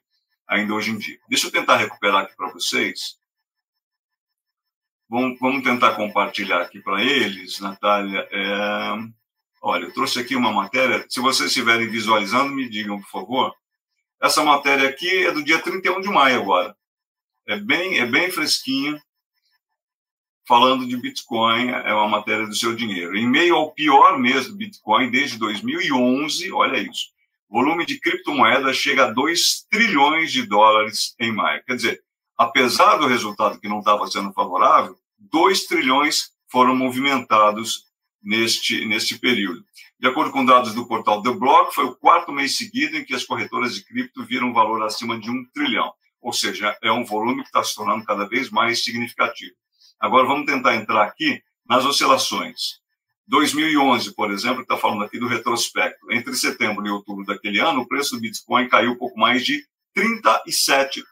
[0.47, 1.17] ainda hoje em dia.
[1.29, 3.17] Deixa eu tentar recuperar aqui para vocês
[5.07, 8.27] Vamos, vamos tentar compartilhar aqui para eles, Natália.
[8.31, 9.15] É...
[9.61, 11.05] Olha, eu trouxe aqui uma matéria.
[11.07, 13.55] Se vocês estiverem visualizando, me digam, por favor.
[14.21, 16.75] Essa matéria aqui é do dia 31 de maio agora.
[17.47, 19.01] É bem, é bem fresquinha,
[20.47, 23.15] falando de Bitcoin, é uma matéria do seu dinheiro.
[23.15, 27.10] Em meio ao pior mês do Bitcoin desde 2011, olha isso,
[27.49, 31.63] volume de criptomoedas chega a 2 trilhões de dólares em maio.
[31.65, 32.04] Quer dizer,
[32.38, 37.86] apesar do resultado que não estava sendo favorável, 2 trilhões foram movimentados
[38.23, 39.63] neste, neste período.
[39.99, 43.15] De acordo com dados do portal The Block, foi o quarto mês seguido em que
[43.15, 45.93] as corretoras de cripto viram um valor acima de um trilhão.
[46.21, 49.55] Ou seja, é um volume que está se tornando cada vez mais significativo.
[49.99, 52.81] Agora vamos tentar entrar aqui nas oscilações.
[53.27, 56.12] 2011, por exemplo, está falando aqui do retrospecto.
[56.12, 59.65] Entre setembro e outubro daquele ano, o preço do Bitcoin caiu um pouco mais de
[59.97, 61.03] 37%.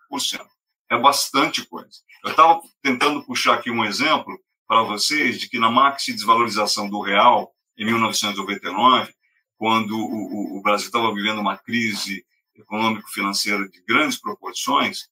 [0.91, 1.99] É bastante coisa.
[2.23, 7.01] Eu estava tentando puxar aqui um exemplo para vocês de que na maxi desvalorização do
[7.01, 9.13] real em 1999,
[9.57, 15.07] quando o, o, o Brasil estava vivendo uma crise econômico-financeira de grandes proporções,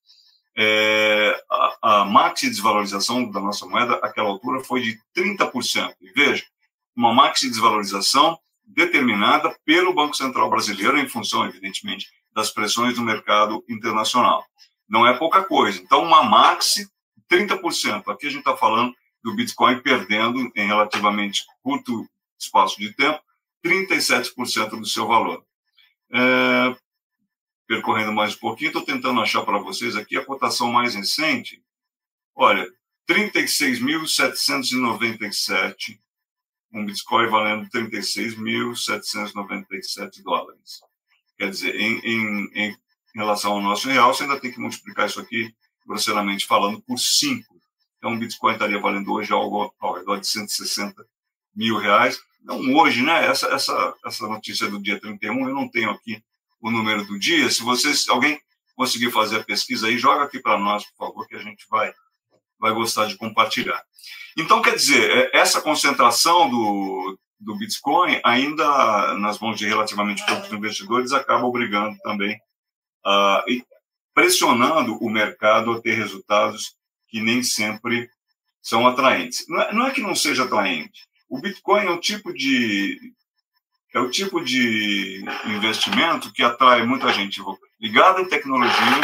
[0.56, 5.94] é, a, a maxi desvalorização da nossa moeda, àquela altura, foi de 30%.
[6.00, 6.44] E veja,
[6.94, 13.64] uma maxi desvalorização determinada pelo Banco Central Brasileiro, em função, evidentemente, das pressões do mercado
[13.68, 14.44] internacional.
[14.88, 15.80] Não é pouca coisa.
[15.80, 16.86] Então, uma maxi,
[17.30, 18.08] 30%.
[18.08, 22.06] Aqui a gente está falando do Bitcoin perdendo, em relativamente curto
[22.42, 23.20] espaço de tempo,
[23.64, 25.44] 37% do seu valor.
[26.12, 26.76] É,
[27.66, 31.60] percorrendo mais um pouquinho, estou tentando achar para vocês aqui a cotação mais recente.
[32.34, 32.66] Olha,
[33.08, 35.98] 36.797,
[36.72, 40.80] um Bitcoin valendo 36.797 dólares.
[41.36, 42.76] Quer dizer, em, em, em
[43.14, 45.54] relação ao nosso real, você ainda tem que multiplicar isso aqui,
[45.86, 47.60] grosseiramente falando, por 5.
[47.98, 51.06] Então, um Bitcoin estaria valendo hoje algo ao redor de 160
[51.54, 52.18] mil reais.
[52.42, 53.26] Não hoje, né?
[53.26, 56.22] Essa, essa, essa notícia do dia 31, eu não tenho aqui
[56.60, 57.50] o número do dia.
[57.50, 58.40] Se vocês, alguém
[58.74, 61.92] conseguir fazer a pesquisa aí, joga aqui para nós, por favor, que a gente vai,
[62.58, 63.82] vai gostar de compartilhar.
[64.36, 70.50] Então, quer dizer, é, essa concentração do, do Bitcoin, ainda nas mãos de relativamente poucos
[70.52, 72.36] investidores, acaba obrigando também,
[73.06, 73.64] uh, e
[74.14, 76.74] pressionando o mercado a ter resultados
[77.08, 78.10] que nem sempre
[78.60, 79.46] são atraentes.
[79.48, 81.06] Não é, não é que não seja atraente.
[81.32, 83.14] O Bitcoin é um tipo de,
[83.94, 87.40] é o tipo de investimento que atrai muita gente
[87.80, 89.00] ligada em tecnologia,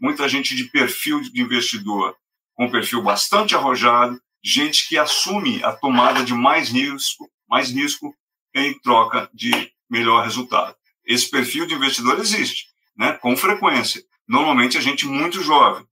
[0.00, 2.16] muita gente de perfil de investidor
[2.54, 8.16] com perfil bastante arrojado, gente que assume a tomada de mais risco, mais risco
[8.54, 10.74] em troca de melhor resultado.
[11.04, 14.02] Esse perfil de investidor existe, né, com frequência.
[14.26, 15.84] Normalmente a gente muito jovem,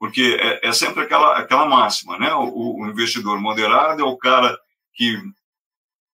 [0.00, 2.34] porque é, é sempre aquela, aquela máxima, né?
[2.34, 4.58] O, o investidor moderado é o cara
[4.98, 5.16] que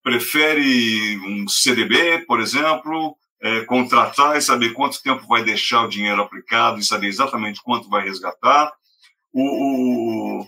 [0.03, 6.21] prefere um CDB, por exemplo, é, contratar e saber quanto tempo vai deixar o dinheiro
[6.21, 8.71] aplicado e saber exatamente quanto vai resgatar.
[9.33, 10.47] O, o,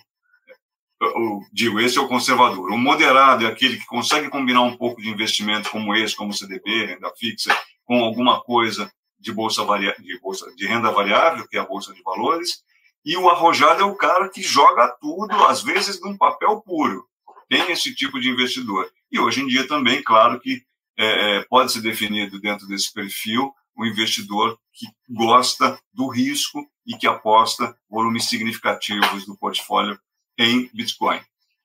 [1.00, 2.70] o, digo, esse é o conservador.
[2.70, 6.84] O moderado é aquele que consegue combinar um pouco de investimento como esse, como CDB,
[6.84, 11.60] renda fixa, com alguma coisa de bolsa, varia, de bolsa de renda variável, que é
[11.60, 12.62] a bolsa de valores.
[13.02, 17.08] E o arrojado é o cara que joga tudo, às vezes, num papel puro.
[17.48, 18.90] Tem esse tipo de investidor.
[19.10, 20.62] E hoje em dia também, claro que
[20.96, 26.66] é, é, pode ser definido dentro desse perfil o um investidor que gosta do risco
[26.86, 29.98] e que aposta volumes significativos do portfólio
[30.38, 31.20] em Bitcoin.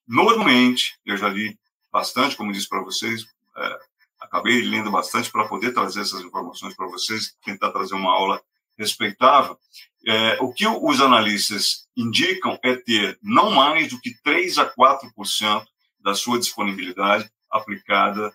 [0.07, 1.57] Normalmente, eu já li
[1.91, 3.79] bastante, como disse para vocês, é,
[4.19, 8.41] acabei lendo bastante para poder trazer essas informações para vocês, tentar trazer uma aula
[8.77, 9.57] respeitável.
[10.05, 15.65] É, o que os analistas indicam é ter não mais do que 3 a 4%
[16.01, 18.33] da sua disponibilidade aplicada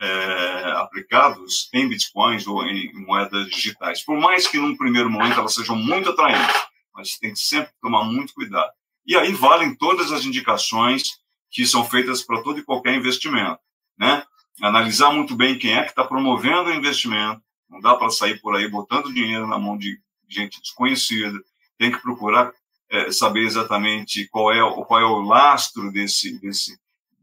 [0.00, 4.04] é, aplicados em bitcoins ou em moedas digitais.
[4.04, 6.54] Por mais que num primeiro momento elas sejam muito atraentes,
[6.94, 8.70] mas tem que sempre tomar muito cuidado.
[9.06, 11.18] E aí valem todas as indicações
[11.50, 13.58] que são feitas para todo e qualquer investimento,
[13.98, 14.22] né?
[14.60, 17.40] Analisar muito bem quem é que está promovendo o investimento.
[17.70, 21.38] Não dá para sair por aí botando dinheiro na mão de gente desconhecida.
[21.78, 22.52] Tem que procurar
[22.90, 26.78] é, saber exatamente qual é, qual é o lastro desse, desse,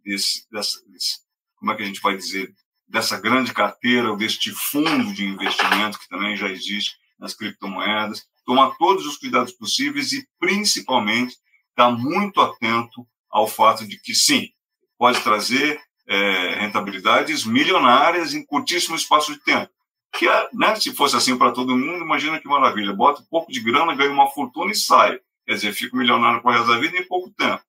[0.05, 1.19] desse, dessa, desse,
[1.57, 2.53] como é que a gente vai dizer,
[2.87, 8.75] dessa grande carteira ou deste fundo de investimento que também já existe nas criptomoedas, tomar
[8.77, 11.35] todos os cuidados possíveis e, principalmente,
[11.69, 14.49] estar muito atento ao fato de que, sim,
[14.97, 19.69] pode trazer é, rentabilidades milionárias em curtíssimo espaço de tempo.
[20.13, 22.93] Que é, né, se fosse assim para todo mundo, imagina que maravilha.
[22.93, 25.19] Bota um pouco de grana, ganha uma fortuna e sai.
[25.45, 27.61] Quer dizer, fica milionário com o resto da vida em pouco tempo.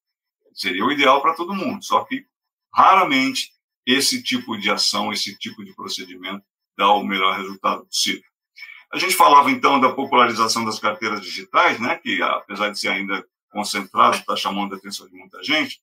[0.56, 1.84] Seria o ideal para todo mundo.
[1.84, 2.24] Só que
[2.72, 3.52] raramente
[3.86, 6.44] esse tipo de ação, esse tipo de procedimento
[6.76, 8.24] dá o melhor resultado possível.
[8.92, 13.24] A gente falava então da popularização das carteiras digitais, né, que apesar de ser ainda
[13.50, 15.80] concentrado, está chamando a atenção de muita gente.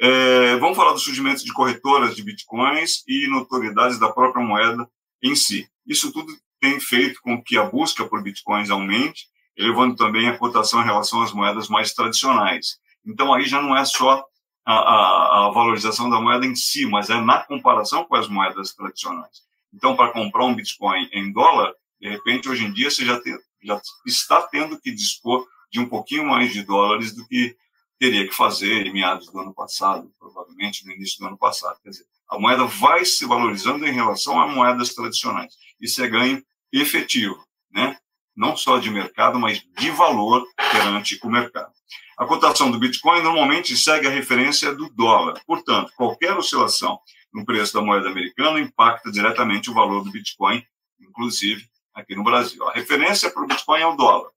[0.00, 4.88] É, vamos falar do surgimento de corretoras de bitcoins e notoriedades da própria moeda
[5.22, 5.68] em si.
[5.86, 10.82] Isso tudo tem feito com que a busca por bitcoins aumente elevando também a cotação
[10.82, 12.78] em relação às moedas mais tradicionais.
[13.06, 14.24] Então, aí já não é só
[14.64, 18.74] a, a, a valorização da moeda em si, mas é na comparação com as moedas
[18.74, 19.42] tradicionais.
[19.72, 23.36] Então, para comprar um Bitcoin em dólar, de repente, hoje em dia, você já, tem,
[23.62, 27.56] já está tendo que dispor de um pouquinho mais de dólares do que
[27.98, 31.78] teria que fazer em meados do ano passado, provavelmente no início do ano passado.
[31.82, 35.54] Quer dizer, a moeda vai se valorizando em relação a moedas tradicionais.
[35.80, 36.42] Isso é ganho
[36.72, 37.96] efetivo, né?
[38.36, 41.72] não só de mercado, mas de valor perante o mercado.
[42.16, 45.38] A cotação do Bitcoin normalmente segue a referência do dólar.
[45.46, 46.98] Portanto, qualquer oscilação
[47.32, 50.64] no preço da moeda americana impacta diretamente o valor do Bitcoin,
[50.98, 52.66] inclusive aqui no Brasil.
[52.68, 54.30] A referência para o Bitcoin é o dólar.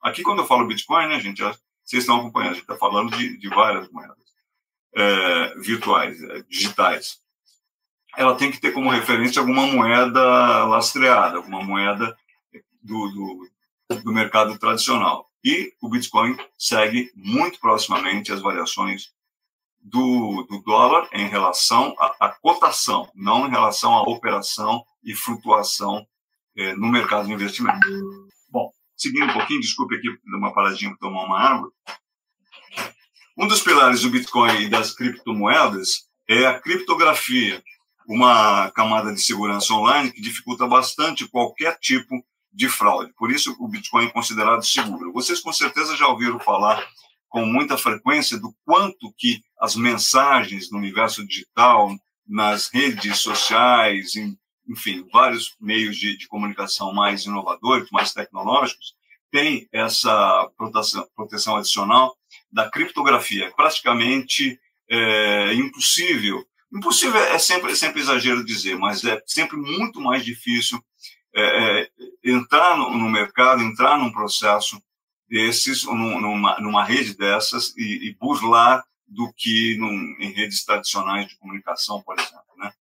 [0.00, 3.36] Aqui, quando eu falo Bitcoin, né, gente, vocês estão acompanhando, a gente está falando de,
[3.36, 4.16] de, várias moedas
[4.94, 7.20] é, virtuais, é, digitais.
[8.16, 12.16] Ela tem que ter como referência alguma moeda lastreada, alguma moeda
[12.82, 15.25] do, do, do mercado tradicional.
[15.44, 19.12] E o Bitcoin segue muito proximamente as variações
[19.80, 26.06] do, do dólar em relação à, à, cotação, não em relação à operação e flutuação
[26.56, 27.78] é, no mercado de investimento.
[28.50, 31.72] Bom, seguindo um pouquinho, desculpe aqui, uma paradinha para tomar uma água.
[33.38, 37.62] Um dos pilares do Bitcoin e das criptomoedas é a criptografia,
[38.08, 42.24] uma camada de segurança online que dificulta bastante qualquer tipo
[42.56, 43.12] de fraude.
[43.18, 45.12] Por isso, o Bitcoin é considerado seguro.
[45.12, 46.88] Vocês com certeza já ouviram falar
[47.28, 51.94] com muita frequência do quanto que as mensagens no universo digital,
[52.26, 58.94] nas redes sociais, em, enfim, vários meios de, de comunicação mais inovadores, mais tecnológicos,
[59.30, 62.16] tem essa proteção, proteção adicional
[62.50, 63.46] da criptografia.
[63.46, 66.42] É praticamente é, impossível.
[66.72, 70.82] Impossível é sempre, é sempre exagero dizer, mas é sempre muito mais difícil
[71.36, 71.88] é, é
[72.30, 74.82] entrar no, no, mercado, entrar num processo
[75.28, 81.36] desses, numa, numa rede dessas e, e burlar do que num, em redes tradicionais de
[81.36, 82.42] comunicação, por exemplo.
[82.58, 82.72] Né?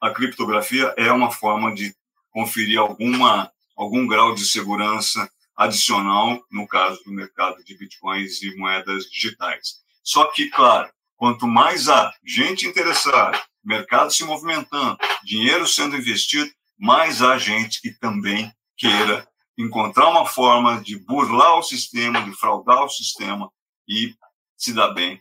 [0.00, 1.94] A criptografia é uma forma de
[2.30, 9.04] conferir alguma, algum grau de segurança adicional no caso do mercado de bitcoins e moedas
[9.10, 9.80] digitais.
[10.02, 17.20] Só que, claro, quanto mais há gente interessada, mercado se movimentando, dinheiro sendo investido, mais
[17.20, 22.88] há gente que também queira encontrar uma forma de burlar o sistema, de fraudar o
[22.88, 23.50] sistema
[23.86, 24.14] e
[24.56, 25.20] se dar bem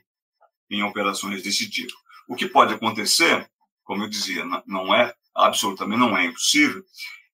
[0.69, 1.93] em operações desse tipo.
[2.29, 3.49] O que pode acontecer,
[3.83, 6.83] como eu dizia, não é absolutamente não é impossível,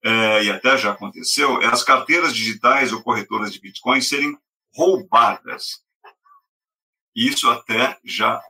[0.04, 4.38] é, e até já aconteceu, é as carteiras digitais ou corretoras de Bitcoin serem
[4.74, 5.82] roubadas.
[7.16, 8.42] Isso até já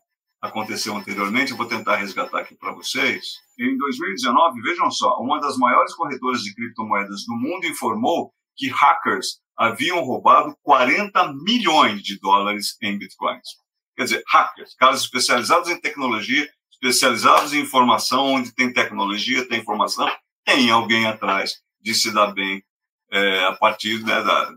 [0.44, 3.38] aconteceu anteriormente, eu vou tentar resgatar aqui para vocês.
[3.58, 9.40] Em 2019, vejam só, uma das maiores corretoras de criptomoedas do mundo informou que hackers
[9.58, 13.48] haviam roubado 40 milhões de dólares em bitcoins.
[13.96, 20.10] Quer dizer, hackers, caras especializados em tecnologia, especializados em informação, onde tem tecnologia, tem informação,
[20.44, 22.62] tem alguém atrás de se dar bem
[23.10, 24.52] é, a partir né, da,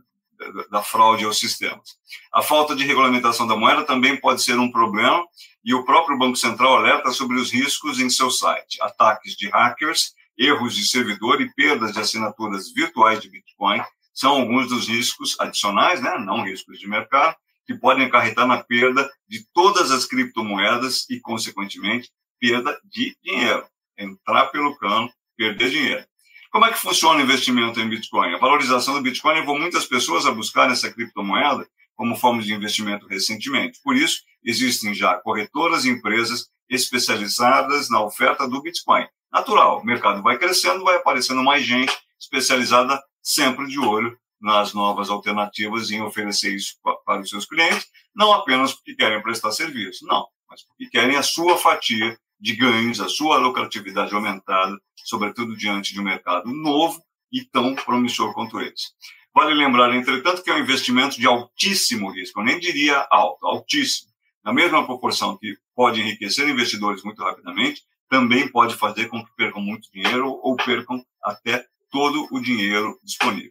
[0.71, 1.97] da, fraude aos sistemas.
[2.33, 5.25] A falta de regulamentação da moeda também pode ser um problema,
[5.65, 8.81] e o próprio Banco Central alerta sobre os riscos em seu site.
[8.81, 13.83] Ataques de hackers erros de servidor e perdas de assinaturas virtuais de Bitcoin
[14.13, 19.11] são alguns dos riscos adicionais, né, não riscos de mercado, que podem acarretar na perda
[19.29, 23.67] de todas as criptomoedas e, consequentemente, perda de dinheiro.
[23.99, 26.05] Entrar pelo cano, perder dinheiro.
[26.51, 28.35] Como é que funciona o investimento em Bitcoin?
[28.35, 33.07] A valorização do Bitcoin levou muitas pessoas a buscar essa criptomoeda como forma de investimento
[33.07, 33.81] recentemente.
[33.83, 39.81] Por isso, existem já corretoras e empresas especializadas na oferta do Bitcoin, natural.
[39.81, 45.91] O mercado vai crescendo, vai aparecendo mais gente especializada, sempre de olho nas novas alternativas
[45.91, 50.63] em oferecer isso para os seus clientes, não apenas porque querem prestar serviço, não, mas
[50.63, 56.05] porque querem a sua fatia de ganhos, a sua lucratividade aumentada, sobretudo diante de um
[56.05, 58.89] mercado novo e tão promissor quanto esse.
[59.35, 64.11] Vale lembrar, entretanto, que é um investimento de altíssimo risco, eu nem diria alto, altíssimo.
[64.45, 69.61] Na mesma proporção que pode enriquecer investidores muito rapidamente, também pode fazer com que percam
[69.61, 73.51] muito dinheiro ou percam até todo o dinheiro disponível.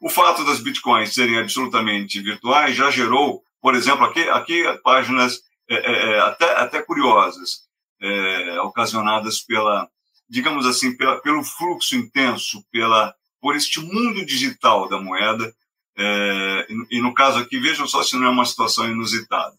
[0.00, 5.74] O fato das bitcoins serem absolutamente virtuais já gerou, por exemplo, aqui, aqui páginas é,
[5.74, 7.67] é, é, até, até curiosas,
[8.00, 9.88] é, ocasionadas pela,
[10.28, 15.54] digamos assim, pela, pelo fluxo intenso, pela, por este mundo digital da moeda.
[15.96, 19.56] É, e, e no caso aqui, vejam só se não é uma situação inusitada.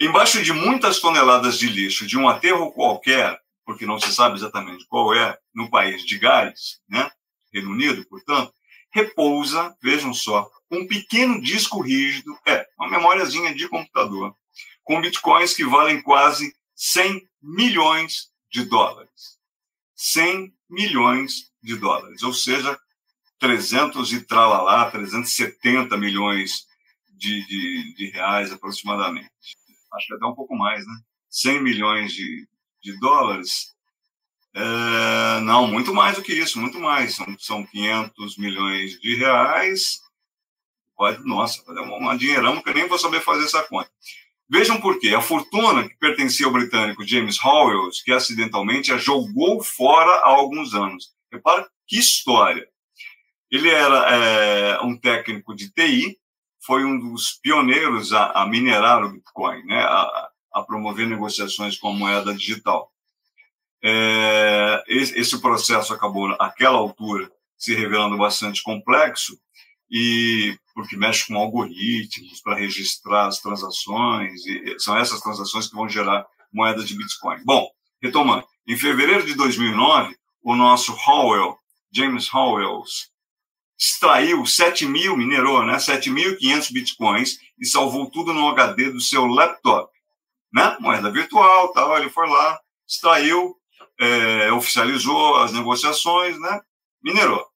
[0.00, 4.86] Embaixo de muitas toneladas de lixo de um aterro qualquer, porque não se sabe exatamente
[4.86, 7.10] qual é, no país de Gales, né,
[7.52, 8.52] Reino Unido, portanto,
[8.92, 14.34] repousa, vejam só, um pequeno disco rígido, é, uma memóriazinha de computador,
[14.84, 19.36] com bitcoins que valem quase 100 milhões de dólares.
[19.96, 22.78] 100 milhões de dólares, ou seja,
[23.40, 26.68] 300 e tralalá, 370 milhões
[27.10, 29.28] de, de, de reais aproximadamente.
[29.92, 30.94] Acho que até um pouco mais, né?
[31.28, 32.46] 100 milhões de,
[32.80, 33.74] de dólares.
[34.54, 37.16] É, não, muito mais do que isso, muito mais.
[37.16, 40.00] São, são 500 milhões de reais.
[40.96, 43.90] Pode, nossa, é uma dinheirão que eu nem vou saber fazer essa conta.
[44.50, 45.14] Vejam por quê.
[45.14, 50.74] A fortuna que pertencia ao britânico James Howells, que acidentalmente a jogou fora há alguns
[50.74, 51.10] anos.
[51.30, 52.66] Repara que história.
[53.50, 56.18] Ele era é, um técnico de TI,
[56.60, 61.88] foi um dos pioneiros a, a minerar o Bitcoin, né, a, a, promover negociações com
[61.88, 62.92] a moeda digital.
[63.82, 69.38] É, esse processo acabou, naquela altura, se revelando bastante complexo,
[69.90, 75.88] e porque mexe com algoritmos para registrar as transações, e são essas transações que vão
[75.88, 77.42] gerar moedas de Bitcoin.
[77.44, 77.68] Bom,
[78.00, 81.58] retomando, em fevereiro de 2009, o nosso Howell,
[81.90, 83.10] James Howells,
[83.78, 89.90] extraiu 7 mil, minerou, né, 7.500 bitcoins e salvou tudo no HD do seu laptop,
[90.52, 93.56] né, moeda virtual, tal, ele foi lá, extraiu,
[94.00, 96.60] é, oficializou as negociações, né,
[97.02, 97.46] minerou.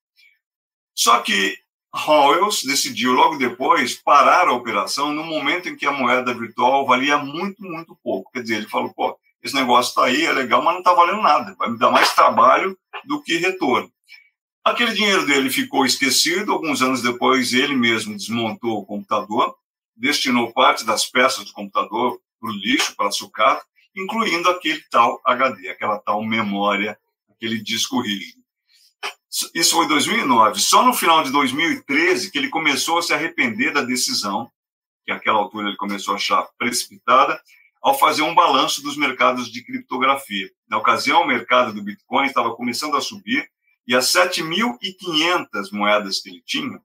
[0.95, 1.57] Só que
[1.95, 7.19] Howells decidiu logo depois parar a operação no momento em que a moeda virtual valia
[7.19, 8.31] muito, muito pouco.
[8.33, 11.21] Quer dizer, ele falou, pô, esse negócio está aí, é legal, mas não está valendo
[11.21, 13.93] nada, vai me dar mais trabalho do que retorno.
[14.65, 16.53] Aquele dinheiro dele ficou esquecido.
[16.53, 19.57] Alguns anos depois, ele mesmo desmontou o computador,
[19.97, 23.65] destinou parte das peças do computador para o lixo, para sucata,
[23.95, 26.97] incluindo aquele tal HD, aquela tal memória,
[27.29, 28.42] aquele disco rígido.
[29.55, 30.61] Isso foi em 2009.
[30.61, 34.51] Só no final de 2013 que ele começou a se arrepender da decisão,
[35.05, 37.41] que àquela altura ele começou a achar precipitada,
[37.81, 40.51] ao fazer um balanço dos mercados de criptografia.
[40.69, 43.51] Na ocasião, o mercado do Bitcoin estava começando a subir
[43.87, 46.81] e as 7.500 moedas que ele tinha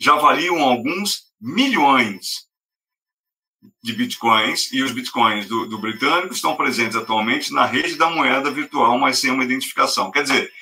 [0.00, 2.48] já valiam alguns milhões
[3.82, 8.50] de bitcoins, e os bitcoins do, do, britânico estão presentes atualmente na rede da moeda
[8.50, 10.10] virtual, mas sem uma identificação.
[10.10, 10.52] Quer dizer,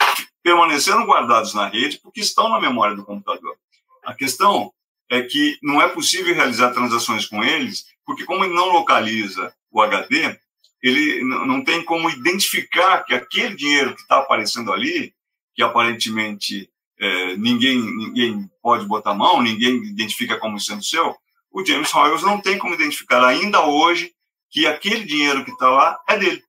[0.43, 3.57] permaneceram guardados na rede porque estão na memória do computador.
[4.05, 4.73] A questão
[5.11, 9.81] é que não é possível realizar transações com eles, porque como ele não localiza o
[9.81, 10.39] HD,
[10.83, 15.15] ele não tem como identificar que aquele dinheiro que está aparecendo ali
[15.55, 21.17] que aparentemente é, ninguém, ninguém pode botar mão, ninguém identifica como sendo seu,
[21.53, 24.13] o James Howells não tem como identificar ainda hoje
[24.51, 26.43] que aquele dinheiro que está lá é dele.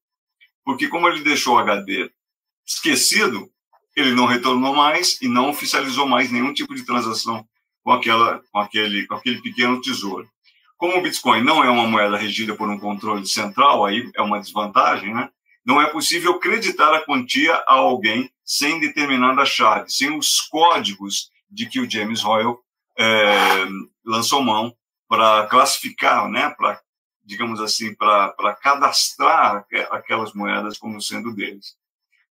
[0.64, 2.12] Porque como ele deixou o HD
[2.66, 3.50] esquecido,
[3.96, 7.46] ele não retornou mais e não oficializou mais nenhum tipo de transação
[7.84, 10.30] com, aquela, com, aquele, com aquele pequeno tesouro.
[10.78, 14.40] Como o Bitcoin não é uma moeda regida por um controle central, aí é uma
[14.40, 15.30] desvantagem, né?
[15.64, 21.68] Não é possível creditar a quantia a alguém sem determinada chave, sem os códigos de
[21.68, 22.56] que o James Hoyle
[22.98, 23.68] é,
[24.04, 24.76] lançou mão
[25.12, 26.82] para classificar, né, para,
[27.22, 31.76] digamos assim, para cadastrar aquelas moedas como sendo deles.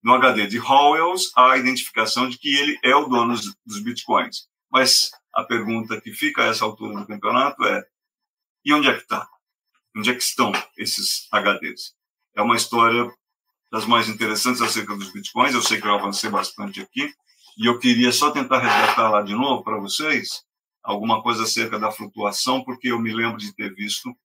[0.01, 4.47] No HD de Howells, há a identificação de que ele é o dono dos bitcoins.
[4.71, 7.83] Mas a pergunta que fica a essa altura do campeonato é:
[8.63, 9.27] e onde é que está?
[9.93, 11.93] Onde é que estão esses HDs?
[12.33, 13.11] É uma história
[13.69, 15.53] das mais interessantes acerca dos bitcoins.
[15.53, 17.13] Eu sei que eu avancei bastante aqui
[17.57, 20.47] e eu queria só tentar resgatar lá de novo para vocês
[20.91, 24.15] alguma coisa acerca da flutuação, porque eu me lembro de ter visto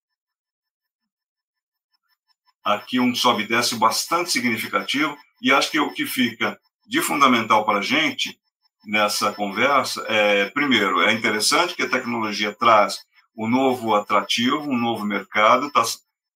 [2.63, 7.65] aqui um sobe e desce bastante significativo e acho que o que fica de fundamental
[7.65, 8.39] para a gente
[8.87, 13.05] nessa conversa é, primeiro, é interessante que a tecnologia traz
[13.37, 15.83] um novo atrativo, um novo mercado, tá,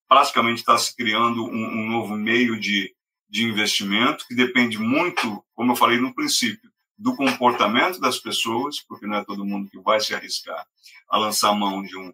[0.08, 2.94] praticamente está se criando um, um novo meio de
[3.28, 9.06] de investimento, que depende muito, como eu falei no princípio, do comportamento das pessoas, porque
[9.06, 10.66] não é todo mundo que vai se arriscar
[11.08, 12.12] a lançar mão de um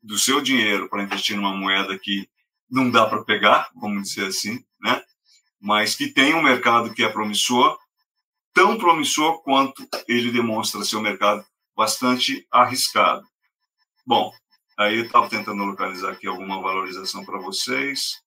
[0.00, 2.28] do seu dinheiro para investir numa moeda que
[2.70, 5.02] não dá para pegar, vamos dizer assim, né?
[5.60, 7.76] Mas que tem um mercado que é promissor,
[8.54, 11.44] tão promissor quanto ele demonstra ser um mercado
[11.76, 13.26] bastante arriscado.
[14.06, 14.32] Bom,
[14.78, 18.20] aí eu estava tentando localizar aqui alguma valorização para vocês.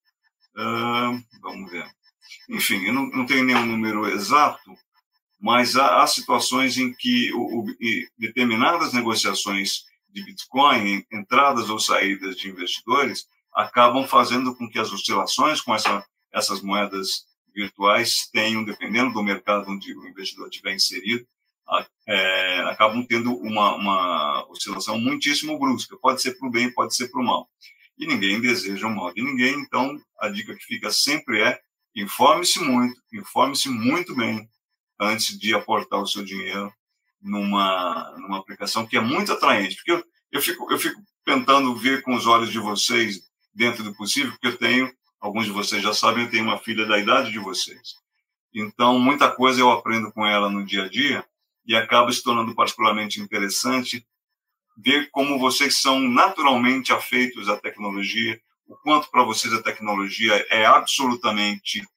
[0.55, 1.89] Uh, vamos ver.
[2.49, 4.75] Enfim, eu não, não tenho nenhum número exato,
[5.39, 7.65] mas há, há situações em que o, o,
[8.17, 15.61] determinadas negociações de Bitcoin, entradas ou saídas de investidores, acabam fazendo com que as oscilações
[15.61, 21.25] com essa, essas moedas virtuais tenham, dependendo do mercado onde o investidor estiver inserido,
[22.07, 25.97] é, acabam tendo uma, uma oscilação muitíssimo brusca.
[25.97, 27.49] Pode ser para o bem, pode ser para o mal.
[27.97, 31.59] E ninguém deseja o mal de ninguém, então a dica que fica sempre é
[31.95, 34.47] informe-se muito, informe-se muito bem
[34.99, 36.73] antes de aportar o seu dinheiro
[37.21, 39.75] numa, numa aplicação que é muito atraente.
[39.75, 43.21] Porque eu, eu, fico, eu fico tentando ver com os olhos de vocês,
[43.53, 46.85] dentro do possível, porque eu tenho, alguns de vocês já sabem, eu tenho uma filha
[46.85, 47.95] da idade de vocês.
[48.53, 51.25] Então, muita coisa eu aprendo com ela no dia a dia
[51.65, 54.05] e acaba se tornando particularmente interessante
[54.77, 60.65] ver como vocês são naturalmente afeitos à tecnologia, o quanto para vocês a tecnologia é
[60.65, 61.87] absolutamente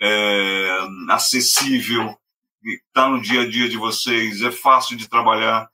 [0.00, 0.78] é,
[1.08, 2.16] acessível,
[2.64, 5.68] está no dia a dia de vocês, é fácil de trabalhar.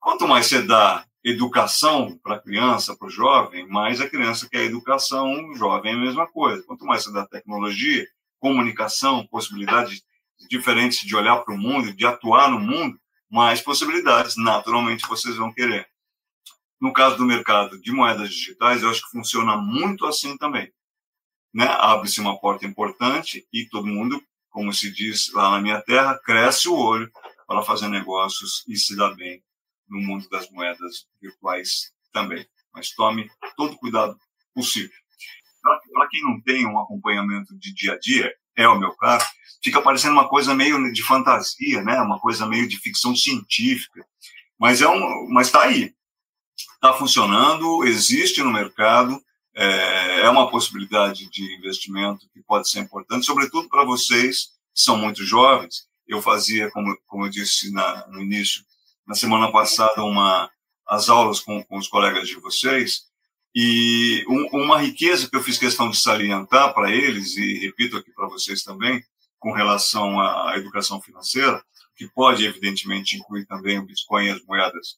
[0.00, 4.64] Quanto mais você dá educação para a criança, para o jovem, mais a criança quer
[4.64, 6.62] educação, o jovem é a mesma coisa.
[6.64, 8.06] Quanto mais você dá tecnologia,
[8.40, 10.02] comunicação, possibilidades
[10.48, 12.98] diferentes de olhar para o mundo, de atuar no mundo,
[13.30, 15.88] mais possibilidades, naturalmente, vocês vão querer.
[16.80, 20.72] No caso do mercado de moedas digitais, eu acho que funciona muito assim também.
[21.54, 21.66] Né?
[21.66, 26.68] Abre-se uma porta importante e todo mundo, como se diz lá na minha terra, cresce
[26.68, 27.10] o olho
[27.46, 29.42] para fazer negócios e se dar bem
[29.88, 32.46] no mundo das moedas virtuais também.
[32.72, 34.16] Mas tome todo cuidado
[34.54, 34.96] possível.
[35.92, 39.26] Para quem não tem um acompanhamento de dia a dia, é o meu caso,
[39.64, 42.00] fica parecendo uma coisa meio de fantasia, né?
[42.00, 44.04] Uma coisa meio de ficção científica.
[44.58, 45.94] Mas é um, mas está aí,
[46.74, 49.20] está funcionando, existe no mercado,
[49.54, 54.96] é, é, uma possibilidade de investimento que pode ser importante, sobretudo para vocês que são
[54.96, 55.86] muito jovens.
[56.06, 58.64] Eu fazia, como, como eu disse na, no início,
[59.06, 60.50] na semana passada, uma,
[60.86, 63.02] as aulas com, com os colegas de vocês,
[63.54, 68.10] e um, uma riqueza que eu fiz questão de salientar para eles, e repito aqui
[68.12, 69.04] para vocês também,
[69.38, 71.62] com relação à educação financeira,
[71.96, 74.96] que pode, evidentemente, incluir também o Bitcoin e as moedas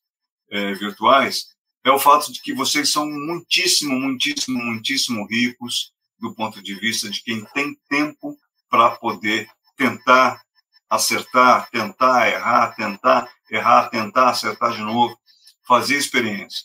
[0.50, 1.48] é, virtuais,
[1.84, 7.10] é o fato de que vocês são muitíssimo, muitíssimo, muitíssimo ricos do ponto de vista
[7.10, 8.36] de quem tem tempo
[8.70, 10.42] para poder tentar
[10.88, 15.18] acertar, tentar errar, tentar errar, tentar acertar de novo,
[15.66, 16.64] fazer experiência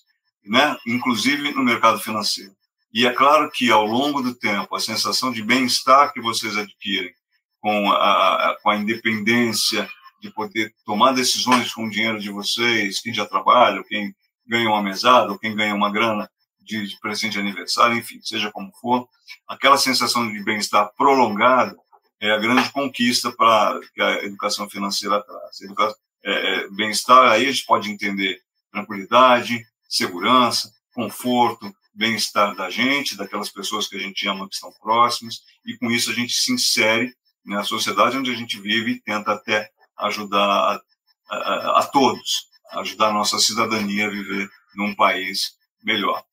[0.50, 0.76] né?
[0.86, 2.52] inclusive no mercado financeiro.
[2.92, 7.14] E é claro que, ao longo do tempo, a sensação de bem-estar que vocês adquirem
[7.62, 9.88] com a, com a independência
[10.20, 14.14] de poder tomar decisões com o dinheiro de vocês, quem já trabalha, quem
[14.50, 16.30] ganha uma mesada, ou quem ganha uma grana
[16.60, 19.08] de, de presente de aniversário, enfim, seja como for,
[19.48, 21.78] aquela sensação de bem-estar prolongado
[22.20, 25.96] é a grande conquista para que a educação financeira traz.
[26.26, 28.42] É, é, bem-estar, aí a gente pode entender
[28.72, 35.42] tranquilidade, segurança, conforto, bem-estar da gente, daquelas pessoas que a gente ama que estão próximas,
[35.66, 37.14] e com isso a gente se insere
[37.46, 40.82] na sociedade onde a gente vive e tenta até ajudar a,
[41.30, 46.24] a, a todos, ajudar a nossa cidadania a viver num país melhor.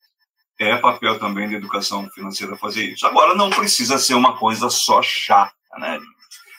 [0.59, 3.05] É papel também da educação financeira fazer isso.
[3.05, 5.99] Agora, não precisa ser uma coisa só chata, né?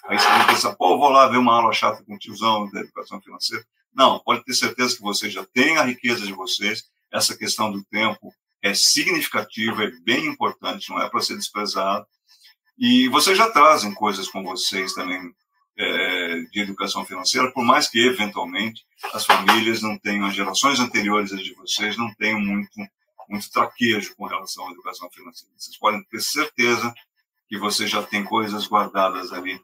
[0.05, 3.21] Aí você pensa, pô, vou lá ver uma aula chata com o tiozão da educação
[3.21, 3.65] financeira.
[3.95, 6.85] Não, pode ter certeza que você já tem a riqueza de vocês.
[7.13, 12.07] Essa questão do tempo é significativa, é bem importante, não é para ser desprezado.
[12.79, 15.35] E vocês já trazem coisas com vocês também
[15.77, 16.08] é,
[16.51, 21.55] de educação financeira, por mais que eventualmente as famílias não tenham, as gerações anteriores de
[21.55, 22.71] vocês não tenham muito,
[23.29, 25.53] muito traquejo com relação à educação financeira.
[25.57, 26.93] Vocês podem ter certeza
[27.49, 29.61] que vocês já têm coisas guardadas ali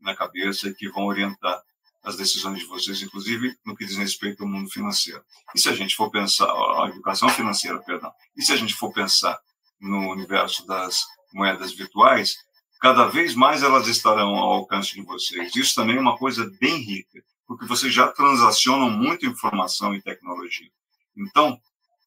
[0.00, 1.60] na cabeça que vão orientar
[2.04, 5.24] as decisões de vocês, inclusive no que diz respeito ao mundo financeiro.
[5.54, 8.92] E se a gente for pensar, a educação financeira, perdão, e se a gente for
[8.92, 9.36] pensar
[9.80, 11.04] no universo das
[11.34, 12.36] moedas virtuais,
[12.80, 15.54] cada vez mais elas estarão ao alcance de vocês.
[15.56, 20.70] Isso também é uma coisa bem rica, porque vocês já transacionam muita informação e tecnologia.
[21.16, 21.60] Então,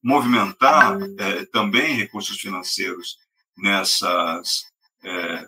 [0.03, 3.17] movimentar é, também recursos financeiros
[3.57, 4.69] nessas
[5.03, 5.47] é,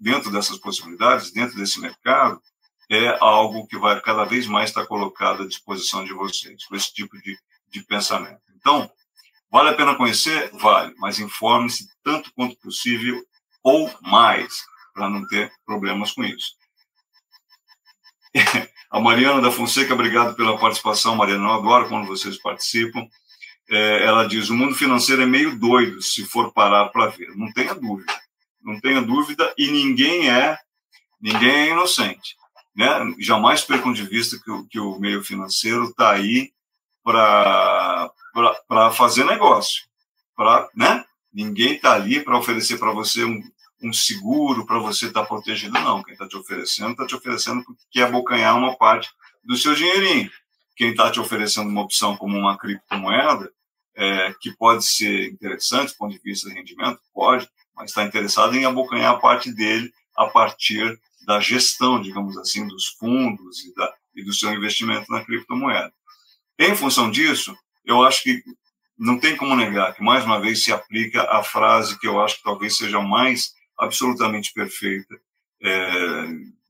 [0.00, 2.40] dentro dessas possibilidades, dentro desse mercado,
[2.90, 6.92] é algo que vai cada vez mais estar colocado à disposição de vocês, com esse
[6.92, 7.38] tipo de,
[7.68, 8.40] de pensamento.
[8.56, 8.90] Então,
[9.50, 10.50] vale a pena conhecer?
[10.54, 13.22] Vale, mas informe-se tanto quanto possível
[13.68, 14.64] ou mais,
[14.94, 16.54] para não ter problemas com isso.
[18.90, 21.44] A Mariana da Fonseca, obrigado pela participação, Mariana.
[21.44, 23.06] Eu adoro quando vocês participam.
[23.68, 27.36] É, ela diz: o mundo financeiro é meio doido se for parar para ver.
[27.36, 28.18] Não tenha dúvida.
[28.62, 30.58] Não tenha dúvida, e ninguém é
[31.20, 32.38] ninguém é inocente
[32.78, 32.86] né?
[33.18, 36.52] Jamais percam de vista que o, que o meio financeiro está aí
[37.02, 38.12] para
[38.94, 39.82] fazer negócio,
[40.36, 41.04] para, né?
[41.32, 43.42] Ninguém está ali para oferecer para você um,
[43.82, 46.02] um seguro para você estar tá protegido, não.
[46.02, 49.10] Quem está te oferecendo, está te oferecendo porque quer abocanhar uma parte
[49.44, 50.30] do seu dinheirinho.
[50.76, 53.50] Quem está te oferecendo uma opção como uma criptomoeda,
[53.94, 58.56] é, que pode ser interessante do ponto de vista de rendimento, pode, mas está interessado
[58.56, 64.24] em abocanhar parte dele a partir da gestão, digamos assim, dos fundos e, da, e
[64.24, 65.92] do seu investimento na criptomoeda.
[66.58, 68.42] Em função disso, eu acho que
[68.96, 72.36] não tem como negar que, mais uma vez, se aplica a frase que eu acho
[72.36, 75.20] que talvez seja mais absolutamente perfeita
[75.62, 76.26] é,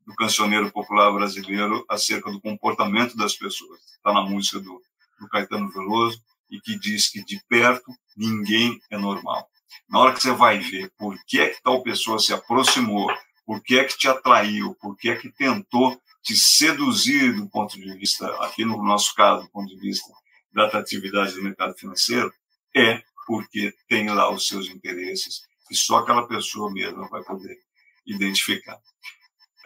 [0.07, 3.81] do cancioneiro popular brasileiro acerca do comportamento das pessoas.
[3.97, 4.81] Está na música do,
[5.21, 9.49] do Caetano Veloso e que diz que de perto ninguém é normal.
[9.89, 13.11] Na hora que você vai ver por que é que tal pessoa se aproximou,
[13.45, 17.79] por que é que te atraiu, por que é que tentou te seduzir do ponto
[17.79, 20.13] de vista, aqui no nosso caso, do ponto de vista
[20.53, 22.33] da atratividade do mercado financeiro,
[22.75, 27.57] é porque tem lá os seus interesses que só aquela pessoa mesma vai poder
[28.07, 28.79] identificar.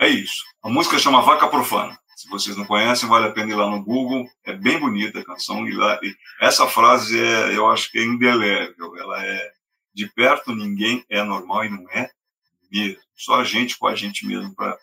[0.00, 0.42] É isso.
[0.62, 1.98] A música chama Vaca Profana.
[2.16, 4.28] Se vocês não conhecem, vale a pena ir lá no Google.
[4.44, 5.66] É bem bonita a canção.
[5.66, 8.96] E lá, e essa frase é, eu acho que é indelével.
[8.96, 9.52] Ela é
[9.94, 12.10] de perto ninguém é normal e não é
[12.70, 13.00] mesmo.
[13.14, 14.78] Só a gente com a gente mesmo para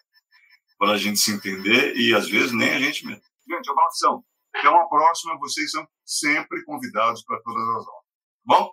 [0.82, 3.22] a gente se entender e às vezes nem a gente mesmo.
[3.48, 4.24] Gente, opção.
[4.54, 5.38] Até uma próxima.
[5.40, 8.06] Vocês são sempre convidados para todas as aulas.
[8.46, 8.72] Bom?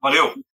[0.00, 0.46] Valeu!